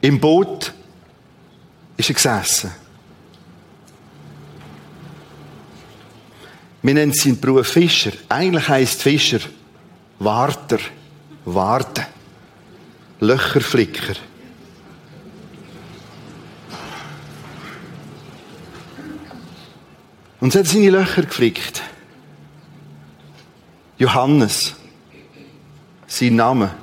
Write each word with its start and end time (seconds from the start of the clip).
Im 0.00 0.18
Boot 0.18 0.72
ist 1.96 2.08
er 2.08 2.14
gesessen. 2.14 2.70
Wir 6.82 6.94
nennen 6.94 7.12
seinen 7.12 7.38
Beruf 7.38 7.68
Fischer. 7.68 8.12
Eigentlich 8.28 8.68
heisst 8.68 9.02
Fischer 9.02 9.40
Warter, 10.18 10.78
Warten, 11.46 12.04
Löcherflicker. 13.20 14.14
Und 20.40 20.52
sie 20.52 20.58
hat 20.58 20.66
seine 20.66 20.90
Löcher 20.90 21.22
geflickt. 21.22 21.82
Johannes, 23.98 24.74
sein 26.06 26.36
Name. 26.36 26.74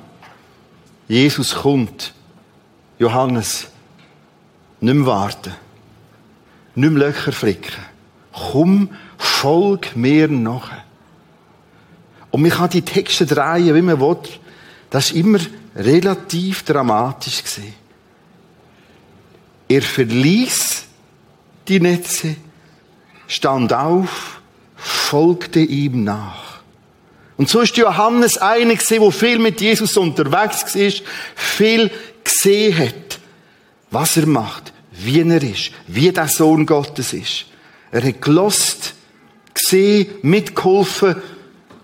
Jesus 1.08 1.54
kommt. 1.54 2.12
Johannes, 2.98 3.68
nicht 4.80 4.94
mehr 4.94 5.06
warten. 5.06 5.54
Nicht 6.74 6.90
mehr 6.90 7.08
Löcher 7.08 7.32
flicken. 7.32 7.74
Komm, 8.32 8.90
folg 9.16 9.96
mir 9.96 10.28
nach. 10.28 10.70
Und 12.30 12.42
man 12.42 12.50
kann 12.50 12.70
die 12.70 12.82
Texte 12.82 13.26
drehen, 13.26 13.74
wie 13.74 13.82
man 13.82 14.00
will. 14.00 14.16
Das 14.90 15.06
ist 15.06 15.16
immer 15.16 15.38
relativ 15.74 16.62
dramatisch. 16.64 17.42
Er 19.68 19.82
verließ 19.82 20.84
die 21.68 21.80
Netze, 21.80 22.36
stand 23.26 23.72
auf, 23.72 24.40
folgte 24.76 25.60
ihm 25.60 26.04
nach. 26.04 26.48
Und 27.36 27.48
so 27.48 27.60
ist 27.60 27.76
Johannes 27.76 28.38
einer 28.38 28.74
der 28.74 29.12
viel 29.12 29.38
mit 29.38 29.60
Jesus 29.60 29.96
unterwegs 29.96 30.74
war, 30.74 30.92
viel 31.36 31.90
gesehen 32.40 32.78
hat, 32.78 33.18
was 33.90 34.16
er 34.16 34.26
macht, 34.26 34.72
wie 34.92 35.20
er 35.20 35.42
ist, 35.42 35.72
wie 35.86 36.12
der 36.12 36.28
Sohn 36.28 36.66
Gottes 36.66 37.12
ist. 37.12 37.46
Er 37.90 38.04
hat 38.04 38.20
gelost, 38.20 38.94
gesehen, 39.54 40.06
mitgeholfen 40.22 41.16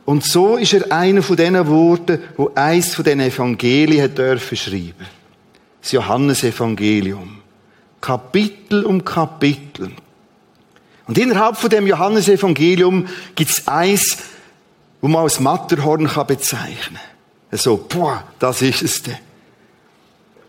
und 0.04 0.24
so 0.24 0.56
ist 0.56 0.74
er 0.74 0.92
einer 0.92 1.22
von 1.22 1.36
denen 1.36 1.64
geworden, 1.64 2.18
wo 2.36 2.50
eins 2.54 2.94
von 2.94 3.04
den 3.04 3.20
Evangelien 3.20 4.14
dürfen 4.14 4.56
schreiben. 4.56 5.06
Das 5.80 5.92
Johannesevangelium. 5.92 7.40
Kapitel 8.00 8.84
um 8.84 9.02
Kapitel. 9.04 9.92
Und 11.06 11.18
innerhalb 11.18 11.56
von 11.56 11.70
dem 11.70 11.86
Johannesevangelium 11.86 13.06
gibt 13.34 13.50
es 13.50 13.66
eins, 13.66 14.18
wo 15.00 15.08
man 15.08 15.22
als 15.22 15.40
Matterhorn 15.40 16.10
bezeichnen 16.26 16.98
kann. 17.50 17.58
So, 17.58 17.76
boah, 17.76 18.24
das 18.38 18.62
ist 18.62 18.82
es 18.82 19.02
denn. 19.02 19.16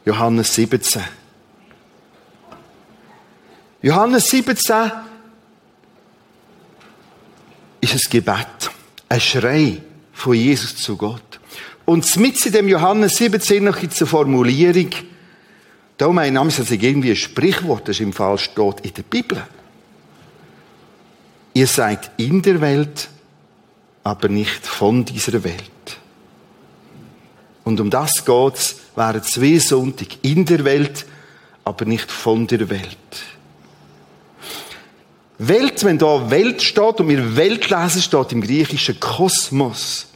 Johannes 0.05 0.53
17. 0.53 1.01
Johannes 3.81 4.27
17 4.27 4.91
ist 7.81 7.93
ein 7.93 7.99
Gebet, 8.11 8.69
ein 9.09 9.19
Schrei 9.19 9.81
von 10.13 10.35
Jesus 10.35 10.75
zu 10.75 10.95
Gott. 10.95 11.39
Und 11.85 12.15
mit 12.17 12.43
in 12.45 12.51
dem 12.51 12.67
Johannes 12.67 13.17
17 13.17 13.63
noch 13.63 13.79
gibt 13.79 13.93
es 13.93 14.01
eine 14.01 14.07
Formulierung, 14.07 14.91
da 15.97 16.09
mein 16.09 16.33
Name 16.33 16.49
ist 16.49 16.59
also 16.59 16.75
irgendwie 16.75 17.11
ein 17.11 17.15
Sprichwort, 17.15 17.87
das 17.87 17.99
im 17.99 18.13
Fall 18.13 18.37
steht 18.37 18.81
in 18.81 18.93
der 18.93 19.03
Bibel. 19.03 19.41
Ihr 21.53 21.67
seid 21.67 22.11
in 22.17 22.41
der 22.41 22.61
Welt, 22.61 23.09
aber 24.03 24.27
nicht 24.27 24.67
von 24.67 25.03
dieser 25.05 25.43
Welt. 25.43 25.61
Und 27.63 27.79
um 27.79 27.89
das 27.89 28.23
geht's 28.25 28.84
während 28.95 29.25
zwei 29.25 29.59
Sonntag 29.59 30.07
in 30.21 30.45
der 30.45 30.63
Welt, 30.63 31.05
aber 31.63 31.85
nicht 31.85 32.11
von 32.11 32.47
der 32.47 32.69
Welt. 32.69 32.97
Welt, 35.37 35.83
wenn 35.83 35.97
da 35.97 36.29
Welt 36.29 36.61
steht 36.61 36.99
und 36.99 37.09
wir 37.09 37.35
Welt 37.35 37.69
lesen, 37.69 38.01
steht 38.01 38.31
im 38.31 38.41
Griechischen 38.41 38.99
Kosmos. 38.99 40.07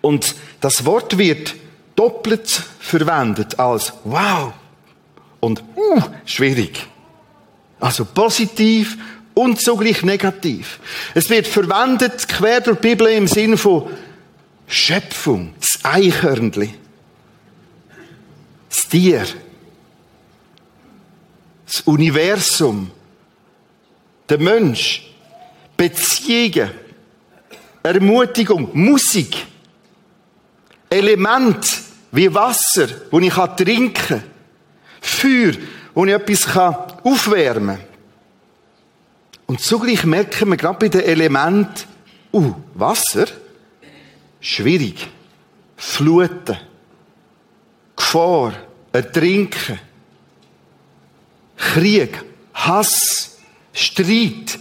Und 0.00 0.34
das 0.60 0.84
Wort 0.84 1.18
wird 1.18 1.54
doppelt 1.94 2.48
verwendet 2.80 3.58
als 3.58 3.92
wow 4.04 4.52
und 5.40 5.62
uh, 5.76 6.00
schwierig. 6.24 6.86
Also 7.80 8.04
positiv 8.04 8.96
und 9.34 9.60
zugleich 9.60 10.02
negativ. 10.02 10.80
Es 11.14 11.30
wird 11.30 11.46
verwendet 11.46 12.28
quer 12.28 12.60
durch 12.60 12.78
die 12.78 12.88
Bibel 12.88 13.08
im 13.08 13.28
Sinne 13.28 13.56
von 13.56 13.88
Schöpfung, 14.66 15.54
das 15.60 15.84
Eichhörnli, 15.84 16.74
das 18.68 18.88
Tier, 18.88 19.26
das 21.66 21.80
Universum, 21.82 22.90
der 24.28 24.38
Mensch, 24.38 25.10
Beziehungen, 25.76 26.70
Ermutigung, 27.82 28.70
Musik, 28.74 29.46
Element 30.90 31.64
wie 32.12 32.32
Wasser, 32.32 32.88
wo 33.10 33.20
ich 33.20 33.32
trinken. 33.32 33.92
Kann, 33.92 34.22
Feuer, 35.00 35.52
wo 35.94 36.04
ich 36.04 36.12
etwas 36.12 36.56
aufwärmen. 37.04 37.78
Kann. 37.78 37.86
Und 39.46 39.60
zugleich 39.60 40.04
merken 40.04 40.50
wir 40.50 40.56
gerade 40.56 40.78
bei 40.78 40.88
den 40.88 41.02
Elementen, 41.02 41.84
uh, 42.32 42.52
Wasser, 42.74 43.26
schwierig, 44.40 45.08
Fluten, 45.76 46.58
Gefahr, 47.98 48.54
Ertrinken, 48.92 49.78
Krieg, 51.56 52.24
Hass, 52.54 53.38
Streit. 53.72 54.58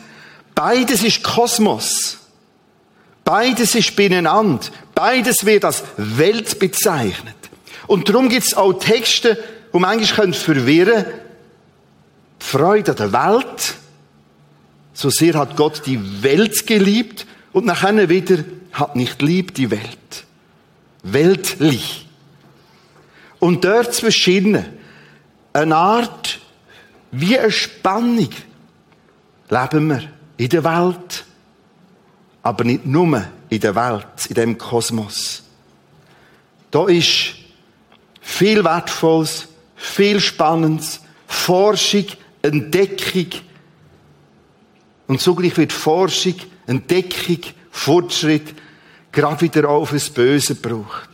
Beides 0.54 1.04
ist 1.04 1.24
Kosmos. 1.24 2.18
Beides 3.24 3.76
ist 3.76 3.96
beieinander. 3.96 4.66
Beides 4.96 5.46
wird 5.46 5.66
als 5.66 5.84
Welt 5.98 6.58
bezeichnet. 6.60 7.36
Und 7.86 8.10
darum 8.10 8.28
gibt 8.28 8.48
es 8.48 8.54
auch 8.56 8.74
Texte, 8.74 9.42
wo 9.72 9.80
man 9.80 9.92
eigentlich 9.92 10.12
verwirren 10.12 11.04
können. 11.04 11.14
Die 12.42 12.46
Freude 12.46 12.92
an 12.92 12.98
der 12.98 13.14
Welt. 13.14 13.76
So 14.94 15.10
sehr 15.12 15.36
hat 15.36 15.56
Gott 15.56 15.84
die 15.86 16.24
Welt 16.24 16.66
geliebt 16.66 17.28
und 17.54 17.66
nachher 17.66 18.10
wieder 18.10 18.44
hat 18.74 18.96
nicht 18.96 19.22
lieb 19.22 19.54
die 19.54 19.70
Welt. 19.70 20.26
Weltlich. 21.04 22.07
Und 23.40 23.64
dort 23.64 23.94
zwischen 23.94 24.66
eine 25.54 25.76
Art 25.76 26.40
wie 27.12 27.38
eine 27.38 27.52
Spannung 27.52 28.30
leben 29.50 29.90
wir 29.90 30.04
in 30.38 30.50
der 30.50 30.64
Welt, 30.64 31.26
aber 32.44 32.64
nicht 32.64 32.86
nur 32.86 33.24
in 33.50 33.60
der 33.60 33.76
Welt, 33.76 34.26
in 34.28 34.36
dem 34.36 34.58
Kosmos. 34.58 35.44
Da 36.70 36.88
ist 36.88 37.36
viel 38.22 38.64
Wertvolles, 38.64 39.48
viel 39.76 40.20
Spannendes, 40.20 41.02
Forschung, 41.28 42.06
Entdeckung. 42.42 43.28
Und 45.08 45.22
zugleich 45.22 45.56
wird 45.58 45.72
Forschung, 45.72 46.36
Entdeckung, 46.66 47.40
Fortschritt 47.72 48.54
gerade 49.12 49.42
wieder 49.42 49.70
auf 49.70 49.92
das 49.92 50.10
Böse 50.10 50.56
gebraucht. 50.56 51.10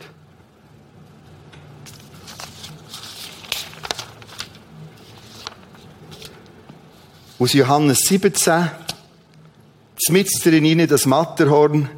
Aus 7.44 7.52
Johannes 7.52 7.98
17, 8.06 8.70
mit 10.08 10.30
drin 10.42 10.88
das 10.88 11.04
Matterhorn, 11.04 11.90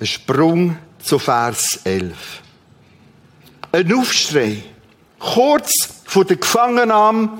ein 0.00 0.06
Sprung 0.06 0.76
zu 1.00 1.20
Vers 1.20 1.78
11. 1.84 2.42
Ein 3.70 3.92
Aufschrei, 3.94 4.64
kurz 5.20 5.70
vor 6.06 6.24
der 6.24 6.38
Gefangennahme, 6.38 7.38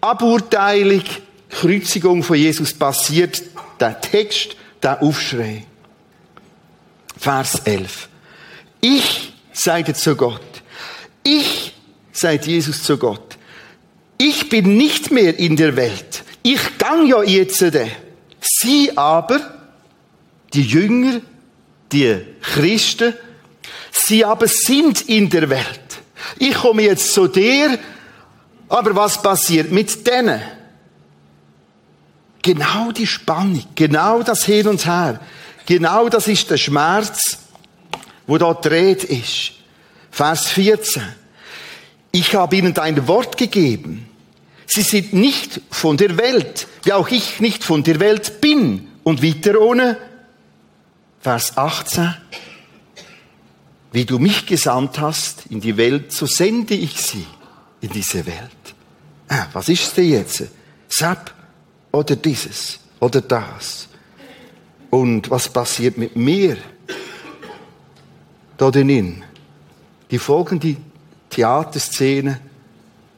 Aburteilung, 0.00 1.04
Kreuzigung 1.50 2.24
von 2.24 2.36
Jesus 2.36 2.72
passiert, 2.72 3.40
der 3.78 4.00
Text, 4.00 4.56
der 4.82 5.00
Aufschrei. 5.04 5.64
Vers 7.16 7.60
11. 7.60 8.08
Ich, 8.80 9.34
sagte 9.52 9.94
zu 9.94 10.16
Gott, 10.16 10.40
ich, 11.22 11.74
sagt 12.10 12.48
Jesus 12.48 12.82
zu 12.82 12.98
Gott, 12.98 13.38
ich 14.24 14.48
bin 14.48 14.76
nicht 14.78 15.10
mehr 15.10 15.38
in 15.38 15.54
der 15.56 15.76
Welt. 15.76 16.24
Ich 16.42 16.78
gang 16.78 17.06
ja 17.06 17.22
jetzt. 17.22 17.62
Sie 18.40 18.96
aber, 18.96 19.38
die 20.54 20.62
Jünger, 20.62 21.20
die 21.92 22.20
Christen, 22.40 23.12
sie 23.90 24.24
aber 24.24 24.48
sind 24.48 25.02
in 25.08 25.28
der 25.28 25.50
Welt. 25.50 26.00
Ich 26.38 26.54
komme 26.54 26.82
jetzt 26.82 27.12
zu 27.12 27.28
dir, 27.28 27.78
aber 28.68 28.96
was 28.96 29.20
passiert 29.20 29.70
mit 29.70 30.06
denen? 30.06 30.40
Genau 32.40 32.92
die 32.92 33.06
Spannung, 33.06 33.64
genau 33.74 34.22
das 34.22 34.44
Hin 34.44 34.68
und 34.68 34.86
Her, 34.86 35.20
genau 35.66 36.08
das 36.08 36.28
ist 36.28 36.50
der 36.50 36.56
Schmerz, 36.56 37.38
wo 38.26 38.38
da 38.38 38.54
dreht 38.54 39.04
ist. 39.04 39.52
Vers 40.10 40.48
14. 40.48 41.02
Ich 42.10 42.34
habe 42.34 42.56
ihnen 42.56 42.72
dein 42.72 43.06
Wort 43.06 43.36
gegeben. 43.36 44.08
Sie 44.66 44.82
sind 44.82 45.12
nicht 45.12 45.60
von 45.70 45.96
der 45.96 46.16
Welt, 46.16 46.66
wie 46.82 46.92
auch 46.92 47.08
ich 47.08 47.40
nicht 47.40 47.64
von 47.64 47.82
der 47.82 48.00
Welt 48.00 48.40
bin. 48.40 48.88
Und 49.02 49.22
weiter 49.22 49.60
ohne 49.60 49.98
Vers 51.20 51.56
18. 51.56 52.14
Wie 53.92 54.04
du 54.04 54.18
mich 54.18 54.46
gesandt 54.46 54.98
hast 54.98 55.46
in 55.50 55.60
die 55.60 55.76
Welt, 55.76 56.12
so 56.12 56.26
sende 56.26 56.74
ich 56.74 57.00
sie 57.00 57.26
in 57.80 57.90
diese 57.90 58.26
Welt. 58.26 58.74
Ah, 59.28 59.46
was 59.52 59.68
ist 59.68 59.96
denn 59.96 60.10
jetzt? 60.10 60.44
Sap 60.88 61.32
oder 61.92 62.16
dieses 62.16 62.80
oder 63.00 63.20
das? 63.20 63.88
Und 64.90 65.30
was 65.30 65.48
passiert 65.48 65.96
mit 65.96 66.16
mir? 66.16 66.56
Da 68.56 68.70
drinnen. 68.70 69.24
Die 70.10 70.18
folgende 70.18 70.76
Theaterszene 71.30 72.40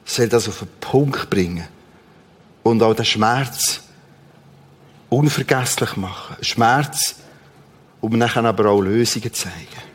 soll 0.07 0.29
das 0.29 0.49
auf 0.49 0.61
den 0.61 0.69
Punkt 0.81 1.29
bringen. 1.29 1.67
Und 2.63 2.83
auch 2.83 2.95
den 2.95 3.05
Schmerz 3.05 3.81
unvergesslich 5.09 5.97
machen. 5.97 6.37
Schmerz, 6.41 7.17
um 8.01 8.17
nachher 8.17 8.45
aber 8.45 8.71
auch 8.71 8.81
Lösungen 8.81 9.33
zu 9.33 9.45
zeigen. 9.45 9.86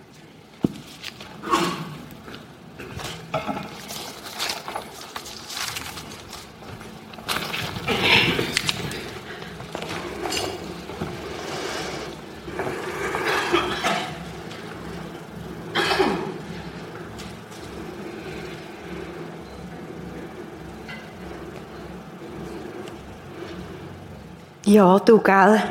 Ja, 24.81 24.97
du, 24.97 25.19
gell? 25.19 25.61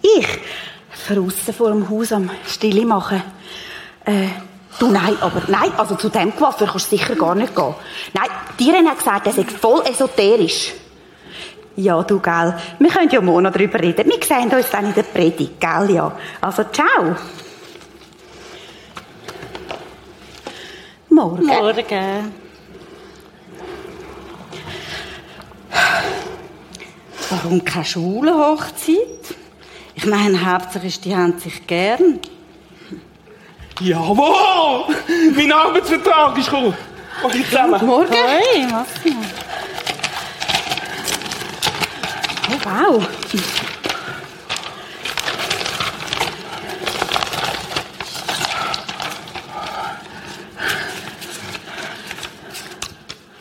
Ich? 0.00 0.26
Draussen 1.06 1.52
vor 1.52 1.72
dem 1.72 1.90
Haus 1.90 2.10
am 2.10 2.30
Stille 2.46 2.86
machen. 2.86 3.22
Äh, 4.06 4.28
du, 4.78 4.86
nein, 4.90 5.14
aber 5.20 5.42
nein, 5.48 5.70
also 5.76 5.94
zu 5.96 6.08
dem 6.08 6.34
Coiffeur 6.34 6.66
kannst 6.66 6.90
du 6.90 6.96
sicher 6.96 7.16
gar 7.16 7.34
nicht 7.34 7.54
gehen. 7.54 7.74
Nein, 8.14 8.30
die 8.58 8.72
hat 8.72 8.96
gesagt, 8.96 9.26
er 9.26 9.34
sei 9.34 9.44
voll 9.44 9.82
esoterisch. 9.84 10.72
Ja, 11.76 12.02
du, 12.02 12.18
gell? 12.18 12.54
Wir 12.78 12.88
können 12.88 13.10
ja 13.10 13.20
morgen 13.20 13.42
noch 13.42 13.52
darüber 13.52 13.78
reden. 13.78 14.08
Wir 14.08 14.22
sehen 14.22 14.50
uns 14.50 14.70
dann 14.70 14.86
in 14.86 14.94
der 14.94 15.02
Predigt, 15.02 15.60
gell, 15.60 15.90
ja. 15.90 16.10
Also, 16.40 16.64
ciao. 16.64 17.16
Morgen. 21.10 21.44
Morgen. 21.44 22.39
Warum 27.30 27.64
keine 27.64 27.84
Schulenhochzeit? 27.84 29.36
Ich 29.94 30.04
meine, 30.04 30.44
hauptsächlich 30.44 31.00
die 31.00 31.14
haben 31.14 31.38
sich 31.38 31.64
gern. 31.64 32.18
Jawohl! 33.80 34.94
Mein 35.36 35.52
Arbeitsvertrag 35.52 36.36
ist 36.36 36.46
gekommen. 36.46 36.76
Und 37.22 37.34
ich 37.34 37.46
zusammen. 37.48 37.86
Morgen. 37.86 38.12
Hey, 38.12 38.66
Massimo. 38.66 39.22
Oh, 42.48 42.64
wow. 42.64 43.08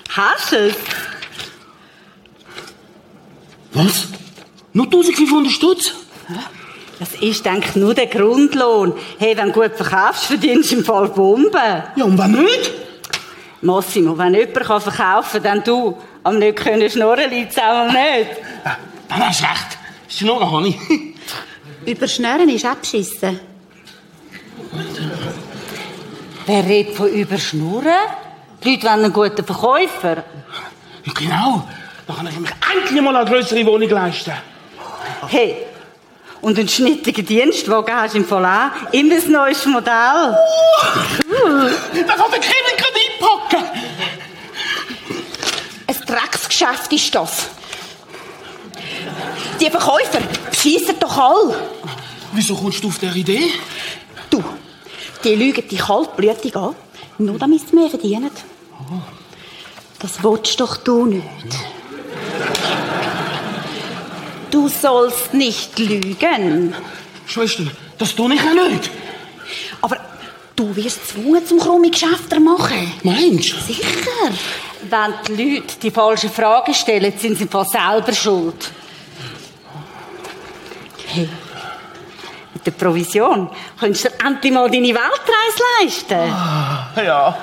Hast 0.09 0.51
du 0.51 0.67
es? 0.67 0.98
Was? 3.83 4.07
Nur 4.73 4.85
1500 4.87 5.51
Stutz? 5.51 5.93
Das 6.99 7.13
ist, 7.13 7.45
denke 7.45 7.69
ich, 7.69 7.75
nur 7.77 7.93
der 7.93 8.07
Grundlohn. 8.07 8.93
Hey, 9.17 9.37
wenn 9.37 9.53
du 9.53 9.53
gut 9.53 9.71
verkaufst, 9.75 10.25
verdienst 10.25 10.71
du 10.71 10.77
im 10.77 10.83
Fall 10.83 11.07
Bomben. 11.07 11.53
Ja, 11.95 12.03
und 12.03 12.17
wenn 12.17 12.31
nicht? 12.31 12.71
Massimo, 13.61 14.17
wenn 14.17 14.33
jemand 14.33 14.65
kann 14.65 14.81
verkaufen 14.81 15.41
kann, 15.41 15.43
dann 15.43 15.63
du. 15.63 15.97
Am 16.23 16.39
nicht 16.39 16.57
können 16.57 16.89
schnurren 16.89 17.29
liegt 17.29 17.53
es 17.53 17.57
auch 17.57 17.85
nicht. 17.85 18.31
Ja, 18.65 18.77
dann 19.07 19.27
hast 19.27 19.41
du 19.41 19.45
recht. 19.45 19.77
Schnurren 20.09 20.51
habe 20.51 20.67
ich. 20.67 20.77
Überschnüren 21.85 22.49
ist 22.49 22.65
abschissen. 22.65 23.39
Wer 26.45 26.65
redet 26.65 26.95
von 26.95 27.07
Überschnurren? 27.07 27.93
Die 28.61 28.71
Leute 28.71 28.83
wollen 28.83 29.03
einen 29.05 29.13
guten 29.13 29.45
Verkäufer. 29.45 30.17
Ja, 31.05 31.13
genau. 31.13 31.65
Dann 32.09 32.17
kann 32.17 32.27
ich 32.27 32.39
mir 32.39 32.49
endlich 32.73 33.01
mal 33.03 33.15
eine 33.15 33.29
größere 33.29 33.63
Wohnung 33.67 33.87
leisten. 33.87 34.33
Hey, 35.27 35.57
und 36.41 36.57
einen 36.57 36.67
schnittigen 36.67 37.23
Dienstwagen 37.23 37.95
hast 37.95 38.15
du 38.15 38.17
im 38.17 38.25
Fall 38.25 38.43
auch. 38.43 38.91
Immer 38.91 39.13
das 39.13 39.27
neueste 39.27 39.69
Modell. 39.69 39.93
Da 39.93 40.35
kann 42.15 42.31
der 42.31 42.39
Kevin 42.39 42.77
gerade 42.77 42.99
einpacken. 43.05 43.63
Ein 45.85 45.95
Drecksgeschäft 46.07 46.91
ist 46.91 47.13
das. 47.13 47.49
Die 49.61 49.69
Verkäufer 49.69 50.19
schiessen 50.51 50.95
doch 50.99 51.15
all. 51.15 51.55
Wieso 52.31 52.55
kommst 52.55 52.83
du 52.83 52.87
auf 52.87 52.97
diese 52.97 53.19
Idee? 53.19 53.51
Du, 54.31 54.43
die 55.23 55.35
lügen 55.35 55.67
dich 55.67 55.79
kaltblütig 55.79 56.55
an, 56.55 56.75
nur 57.19 57.37
damit 57.37 57.69
sie 57.69 57.75
mehr 57.75 57.89
verdienen. 57.89 58.31
Das 59.99 60.23
willst 60.23 60.59
doch 60.59 60.77
du 60.77 61.05
nicht. 61.05 61.23
Du 64.51 64.67
sollst 64.67 65.33
nicht 65.33 65.77
lügen. 65.79 66.73
Schwester, 67.25 67.63
das 67.97 68.15
tue 68.15 68.33
ich 68.33 68.41
auch 68.41 68.69
nicht. 68.69 68.89
Aber 69.81 69.97
du 70.55 70.75
wirst 70.75 71.15
gezwungen 71.15 71.45
zum 71.45 71.59
krummen 71.59 71.91
Geschäfte 71.91 72.39
machen. 72.39 72.91
Meinst 73.03 73.53
du? 73.53 73.57
Sicher. 73.57 73.85
Wenn 74.89 75.13
die 75.27 75.55
Leute 75.55 75.75
die 75.81 75.91
falschen 75.91 76.29
Fragen 76.29 76.73
stellen, 76.73 77.13
sind 77.17 77.37
sie 77.37 77.47
Fall 77.47 77.65
selber 77.65 78.13
schuld. 78.13 78.71
Hey, 81.07 81.29
mit 82.53 82.65
der 82.65 82.71
Provision 82.71 83.49
könntest 83.79 84.05
du 84.05 84.09
dir 84.09 84.25
endlich 84.25 84.53
mal 84.53 84.69
deine 84.69 84.87
Weltreise 84.87 85.63
leisten. 85.81 86.33
Ja. 87.05 87.37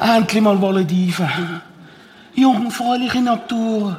Endlich 0.00 0.42
mal 0.42 0.56
Malediven. 0.56 1.62
Jungfräuliche 2.38 3.20
Natur. 3.20 3.98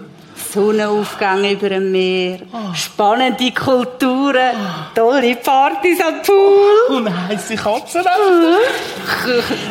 Sonnenaufgang 0.53 1.43
über 1.43 1.67
dem 1.67 1.91
Meer, 1.91 2.39
spannende 2.74 3.51
Kulturen, 3.51 4.55
tolle 4.96 5.36
Partys 5.36 6.00
am 6.00 6.22
Pool. 6.22 6.98
Und 6.98 7.27
heisse 7.27 7.55
Katzen. 7.55 8.01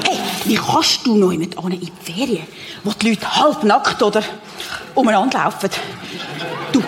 Hey, 0.05 0.19
wie 0.45 0.57
kannst 0.57 1.07
du 1.07 1.17
noch 1.17 1.33
jemand 1.33 1.57
an 1.57 1.73
in 1.73 1.81
die 1.81 1.93
Ferien, 2.03 2.47
wo 2.85 2.93
die 2.93 3.11
Leute 3.11 3.37
halbnackt 3.37 4.03
oder 4.03 4.23
umeinander 4.95 5.39
laufen? 5.39 5.71
Du, 6.71 6.83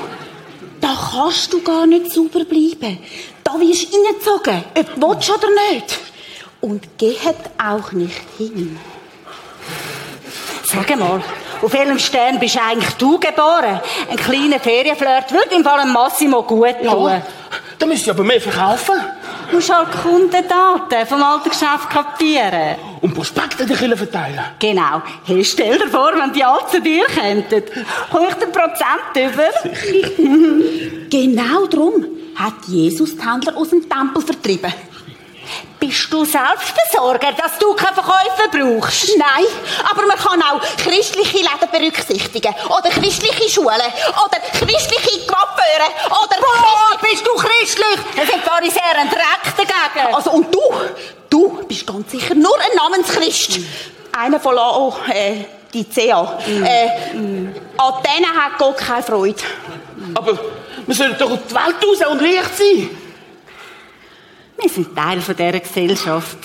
da 0.80 0.94
kannst 1.12 1.50
du 1.50 1.62
gar 1.62 1.86
nicht 1.86 2.12
sauber 2.12 2.44
bleiben. 2.44 2.98
Da 3.42 3.58
wirst 3.58 3.92
du 3.92 3.96
reingezogen, 3.96 4.64
ob 4.76 4.94
du 4.94 5.08
willst 5.08 5.30
oder 5.30 5.48
nicht. 5.72 5.98
Und 6.60 6.98
geht 6.98 7.18
auch 7.56 7.92
nicht 7.92 8.20
hin. 8.36 8.78
Sag 10.64 10.96
mal, 10.98 11.22
auf 11.62 11.72
welchem 11.72 11.98
Stern 11.98 12.38
bist 12.38 12.58
eigentlich 12.58 12.94
du 12.94 13.18
geboren? 13.18 13.80
Ein 14.10 14.16
kleiner 14.16 14.58
Ferienflirt 14.58 15.30
würde 15.32 15.54
im 15.54 15.64
Fall 15.64 15.86
Massimo 15.86 16.42
gut 16.42 16.76
tun. 16.82 17.10
Ja. 17.10 17.22
Da 17.78 17.86
müsst 17.86 18.06
ihr 18.06 18.12
aber 18.12 18.24
mehr 18.24 18.40
verkaufen. 18.40 18.94
Du 19.50 19.56
musst 19.56 19.74
halt 19.74 19.88
Kundendaten 19.90 21.06
vom 21.06 21.22
alten 21.22 21.48
Geschäft 21.48 21.88
kapieren. 21.90 22.76
Und 23.00 23.14
Prospekte 23.14 23.64
den 23.64 23.76
Kirchen 23.76 23.96
verteilen. 23.96 24.40
Genau. 24.58 25.02
Hey, 25.24 25.44
stell 25.44 25.78
dir 25.78 25.88
vor, 25.88 26.12
wenn 26.14 26.32
die 26.32 26.44
alle 26.44 26.66
zu 26.70 26.80
dir 26.80 27.06
kämen. 27.06 27.44
Komm 28.10 28.26
ich 28.28 28.34
den 28.34 28.52
Prozent 28.52 29.16
über? 29.16 29.50
Genau 31.10 31.66
darum 31.66 32.06
hat 32.36 32.54
Jesus 32.68 33.16
die 33.16 33.28
Händler 33.28 33.56
aus 33.56 33.70
dem 33.70 33.88
Tempel 33.88 34.22
vertrieben. 34.22 34.72
Bist 35.78 36.12
du 36.12 36.24
Selbstversorger, 36.24 37.32
dass 37.32 37.58
du 37.58 37.74
keinen 37.74 37.94
Verkäufer 37.94 38.48
brauchst? 38.50 39.16
Nein, 39.16 39.46
aber 39.90 40.06
man 40.06 40.16
kann 40.16 40.42
auch 40.42 40.60
christliche 40.76 41.38
Läden 41.38 41.70
berücksichtigen. 41.72 42.54
Oder 42.66 42.90
christliche 42.90 43.48
Schulen. 43.48 43.70
Oder 43.70 44.40
christliche 44.52 45.26
Coiffeure. 45.26 45.90
Oder... 46.06 46.36
Oh, 46.40 46.98
bist 47.00 47.26
du 47.26 47.34
christlich? 47.34 47.98
Es 48.22 48.28
sind 48.28 48.44
Pharisäer 48.44 48.98
ein 48.98 49.08
Dreck 49.08 49.56
dagegen. 49.56 50.14
Also, 50.14 50.32
und 50.32 50.54
du? 50.54 50.60
Du 51.30 51.64
bist 51.66 51.86
ganz 51.86 52.10
sicher 52.10 52.34
nur 52.34 52.56
ein 52.58 52.76
Namenschrist. 52.76 53.60
Einer 54.12 54.40
von 54.40 54.54
Lao, 54.54 54.96
äh, 55.12 55.44
die 55.72 55.84
CA. 55.84 56.38
Äh, 56.46 56.88
an 57.14 57.94
denen 58.02 58.34
hat 58.34 58.58
Gott 58.58 58.76
keine 58.76 59.02
Freude. 59.02 59.42
Aber 60.14 60.38
wir 60.86 60.94
sollen 60.94 61.16
doch 61.18 61.30
auf 61.30 61.38
die 61.48 61.54
Welt 61.54 61.76
raus 61.82 62.10
und 62.10 62.20
Licht 62.20 62.56
sein. 62.56 62.90
Wir 64.60 64.68
sind 64.68 64.94
Teil 64.94 65.20
von 65.22 65.36
dieser 65.36 65.60
Gesellschaft. 65.60 66.36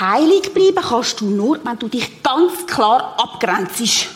Heilig 0.00 0.52
bleiben 0.52 0.82
kannst 0.82 1.20
du 1.20 1.26
nur, 1.26 1.60
wenn 1.64 1.78
du 1.78 1.86
dich 1.88 2.22
ganz 2.22 2.66
klar 2.66 3.14
abgrenzt. 3.16 4.08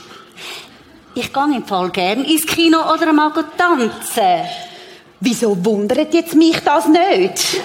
Ich 1.15 1.33
gehe 1.33 1.57
im 1.57 1.65
Fall 1.65 1.91
gern 1.91 2.25
ins 2.25 2.47
Kino 2.47 2.79
oder 2.93 3.13
mal 3.13 3.33
tanzen. 3.57 4.49
Wieso 5.21 5.65
wundert 5.65 6.13
jetzt 6.13 6.35
mich 6.35 6.59
das 6.65 6.87
nicht? 6.89 7.61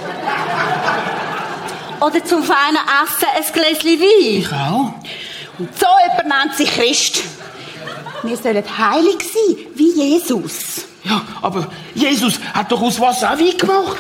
Oder 2.00 2.26
zum 2.26 2.44
feinen 2.44 2.78
Essen 3.04 3.28
ein 3.36 3.54
Gläschen 3.54 4.00
Wein. 4.00 4.40
Ich 4.40 4.52
auch. 4.52 4.94
Und 5.58 5.80
so 5.80 5.86
jemand 6.08 6.28
nennt 6.28 6.56
sich 6.56 6.70
Christ. 6.70 7.24
Wir 8.24 8.38
sollen 8.38 8.78
heilig 8.78 9.18
sein, 9.22 9.58
wie 9.76 9.92
Jesus. 9.92 10.86
Ja, 11.04 11.22
aber 11.42 11.68
Jesus 11.94 12.40
hat 12.54 12.72
doch 12.72 12.82
aus 12.82 13.00
Wasser 13.00 13.34
auch 13.34 13.40
Wein 13.40 13.58
gemacht. 13.58 13.98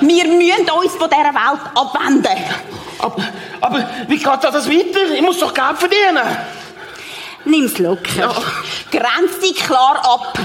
Wir 0.00 0.26
müssen 0.26 0.70
uns 0.70 0.94
von 0.96 1.08
dieser 1.08 1.34
Welt 1.34 1.60
abwenden. 1.74 2.38
Aber, 2.98 3.22
aber 3.60 3.90
wie 4.08 4.16
geht 4.16 4.26
das 4.26 4.68
weiter? 4.68 5.12
Ich 5.14 5.22
muss 5.22 5.38
doch 5.38 5.52
Geld 5.52 5.78
verdienen. 5.78 6.36
Nimm's 7.44 7.78
locker. 7.78 8.34
Grenz 8.90 9.38
dich 9.40 9.56
klar 9.56 10.00
ab. 10.04 10.38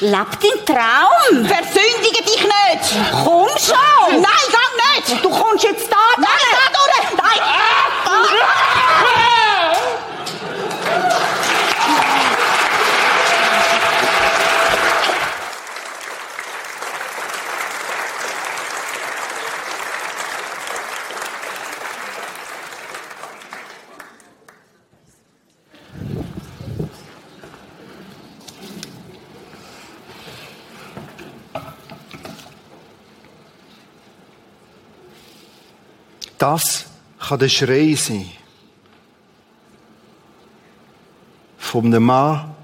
Leb 0.00 0.12
deinen 0.12 0.64
Traum. 0.66 1.46
Versündige 1.46 2.22
dich 2.22 2.42
nicht. 2.42 2.94
Komm 3.24 3.48
schon. 3.58 4.20
Nein, 4.20 4.46
geh 4.50 5.10
nicht. 5.12 5.24
Du 5.24 5.30
kommst 5.30 5.64
jetzt 5.64 5.90
da. 5.90 5.96
Nein, 6.18 6.28
da 6.52 6.68
durch. 6.72 7.16
Nein. 7.16 8.85
Das 36.48 36.86
kann 37.18 37.40
der 37.40 37.48
Schrei 37.48 37.96
sein. 37.96 38.30
Von 41.58 41.86
einem 41.86 42.04
Mann, 42.04 42.54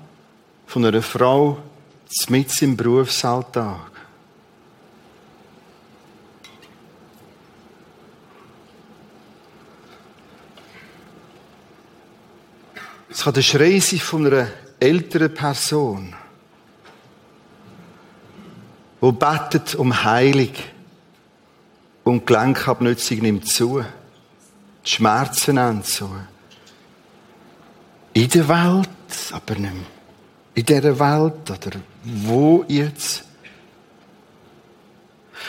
von 0.68 0.84
einer 0.84 1.02
Frau, 1.02 1.58
mit 2.28 2.62
im 2.62 2.76
Berufsalltag. 2.76 3.90
Es 13.10 13.24
kann 13.24 13.34
der 13.34 13.42
Schrei 13.42 13.80
sein 13.80 13.98
von 13.98 14.26
einer 14.28 14.46
älteren 14.78 15.34
Person, 15.34 16.14
die 19.00 19.10
betet 19.12 19.74
um 19.74 20.04
Heilung 20.04 20.54
und 22.04 22.20
die 22.20 22.26
Gelenkabnutzung 22.26 23.18
nimmt 23.18 23.48
zu. 23.48 23.84
Die 24.84 24.90
Schmerzen 24.90 25.54
nehmen 25.54 25.84
zu. 25.84 26.10
In 28.12 28.28
der 28.28 28.48
Welt, 28.48 28.88
aber 29.32 29.54
nicht 29.54 29.74
mehr. 29.74 29.86
In 30.54 30.66
dieser 30.66 30.98
Welt 30.98 31.50
oder 31.50 31.80
wo 32.04 32.64
jetzt? 32.68 33.24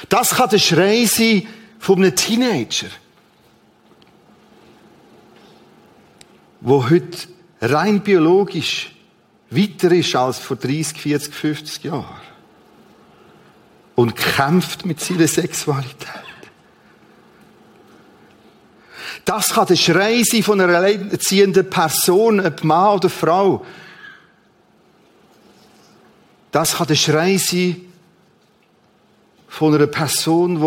Das 0.10 0.30
kann 0.30 0.50
der 0.50 0.60
Schrei 0.60 1.06
sein 1.06 1.48
von 1.80 1.98
einem 1.98 2.16
Teenager, 2.16 2.88
wo 6.62 6.90
heute 6.90 7.28
rein 7.62 8.02
biologisch 8.02 8.96
weiter 9.50 9.92
ist 9.92 10.16
als 10.16 10.40
vor 10.40 10.58
30, 10.58 10.98
40, 10.98 11.34
50 11.34 11.84
Jahren 11.84 12.22
und 13.96 14.16
kämpft 14.16 14.86
mit 14.86 15.00
seiner 15.00 15.28
Sexualität. 15.28 16.23
Das 19.26 19.50
kann 19.50 19.68
der 19.68 19.76
Schrei 19.76 20.22
sein 20.24 20.44
von 20.44 20.60
einer 20.60 20.76
alleinerziehenden 20.76 21.70
Person, 21.70 22.46
ob 22.46 22.64
Mann 22.64 22.96
oder 22.96 23.10
Frau. 23.10 23.66
Das 26.52 26.76
kann 26.76 26.88
der 26.88 26.96
Schrei 26.96 27.38
sein 27.38 27.82
von 29.48 29.74
einer 29.74 29.88
Person, 29.88 30.60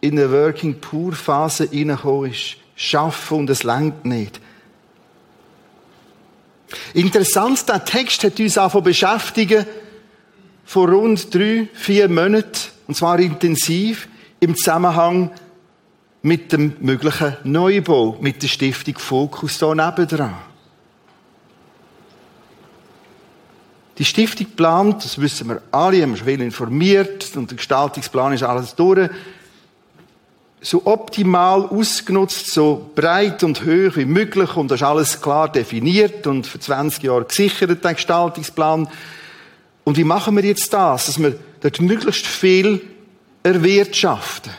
die 0.00 0.06
in 0.06 0.18
eine 0.18 0.30
Working 0.30 0.80
Poor 0.80 1.12
Phase 1.12 1.68
reingekommen 1.72 2.32
ist. 2.32 2.56
Schaffen 2.76 3.38
und 3.38 3.50
es 3.50 3.64
langt 3.64 4.04
nicht. 4.04 4.40
Interessant, 6.94 7.68
der 7.68 7.84
Text 7.84 8.22
hat 8.22 8.38
uns 8.38 8.58
auch 8.58 8.80
beschäftigen 8.80 9.66
vor 10.64 10.88
rund 10.88 11.34
drei, 11.34 11.68
vier 11.72 12.08
Monaten, 12.08 12.70
und 12.86 12.94
zwar 12.94 13.18
intensiv, 13.18 14.06
im 14.38 14.54
Zusammenhang 14.54 15.32
mit 16.22 16.52
dem 16.52 16.76
möglichen 16.80 17.36
Neubau, 17.44 18.16
mit 18.20 18.42
der 18.42 18.48
Stiftung 18.48 18.98
Fokus 18.98 19.58
hier 19.58 19.74
nebendran. 19.74 20.34
Die 23.98 24.04
Stiftung 24.04 24.46
plant, 24.54 25.04
das 25.04 25.20
wissen 25.20 25.48
wir 25.48 25.62
alle, 25.72 26.02
haben 26.02 26.12
wir 26.12 26.18
schon 26.18 26.40
informiert 26.40 27.36
und 27.36 27.50
der 27.50 27.56
Gestaltungsplan 27.56 28.32
ist 28.32 28.44
alles 28.44 28.74
durch, 28.74 29.10
so 30.60 30.86
optimal 30.86 31.66
ausgenutzt, 31.66 32.52
so 32.52 32.90
breit 32.94 33.42
und 33.44 33.62
hoch 33.62 33.96
wie 33.96 34.04
möglich 34.04 34.56
und 34.56 34.70
das 34.70 34.80
ist 34.80 34.86
alles 34.86 35.20
klar 35.20 35.50
definiert 35.50 36.26
und 36.26 36.46
für 36.46 36.58
20 36.58 37.02
Jahre 37.04 37.24
gesichert, 37.24 37.82
der 37.82 37.94
Gestaltungsplan. 37.94 38.88
Und 39.84 39.96
wie 39.96 40.04
machen 40.04 40.36
wir 40.36 40.44
jetzt 40.44 40.72
das, 40.72 41.06
dass 41.06 41.18
wir 41.18 41.36
dort 41.60 41.80
möglichst 41.80 42.26
viel 42.26 42.82
erwirtschaften? 43.42 44.52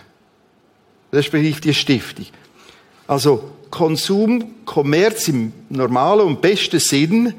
Betrifft 1.12 1.64
die 1.66 1.74
Stiftung. 1.74 2.28
Also 3.08 3.52
Konsum, 3.70 4.66
Kommerz 4.66 5.28
im 5.28 5.54
normalen 5.70 6.28
und 6.28 6.42
besten 6.42 6.80
Sinn 6.80 7.34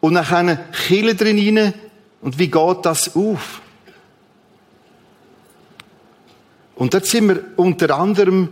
und 0.00 0.16
eine 0.16 0.66
Kille 0.86 1.14
drin 1.14 1.58
rein. 1.58 1.74
Und 2.20 2.38
wie 2.38 2.48
geht 2.48 2.84
das 2.84 3.14
auf? 3.16 3.60
Und 6.76 6.92
dort 6.92 7.06
sind 7.06 7.28
wir 7.28 7.42
unter 7.56 7.96
anderem 7.96 8.48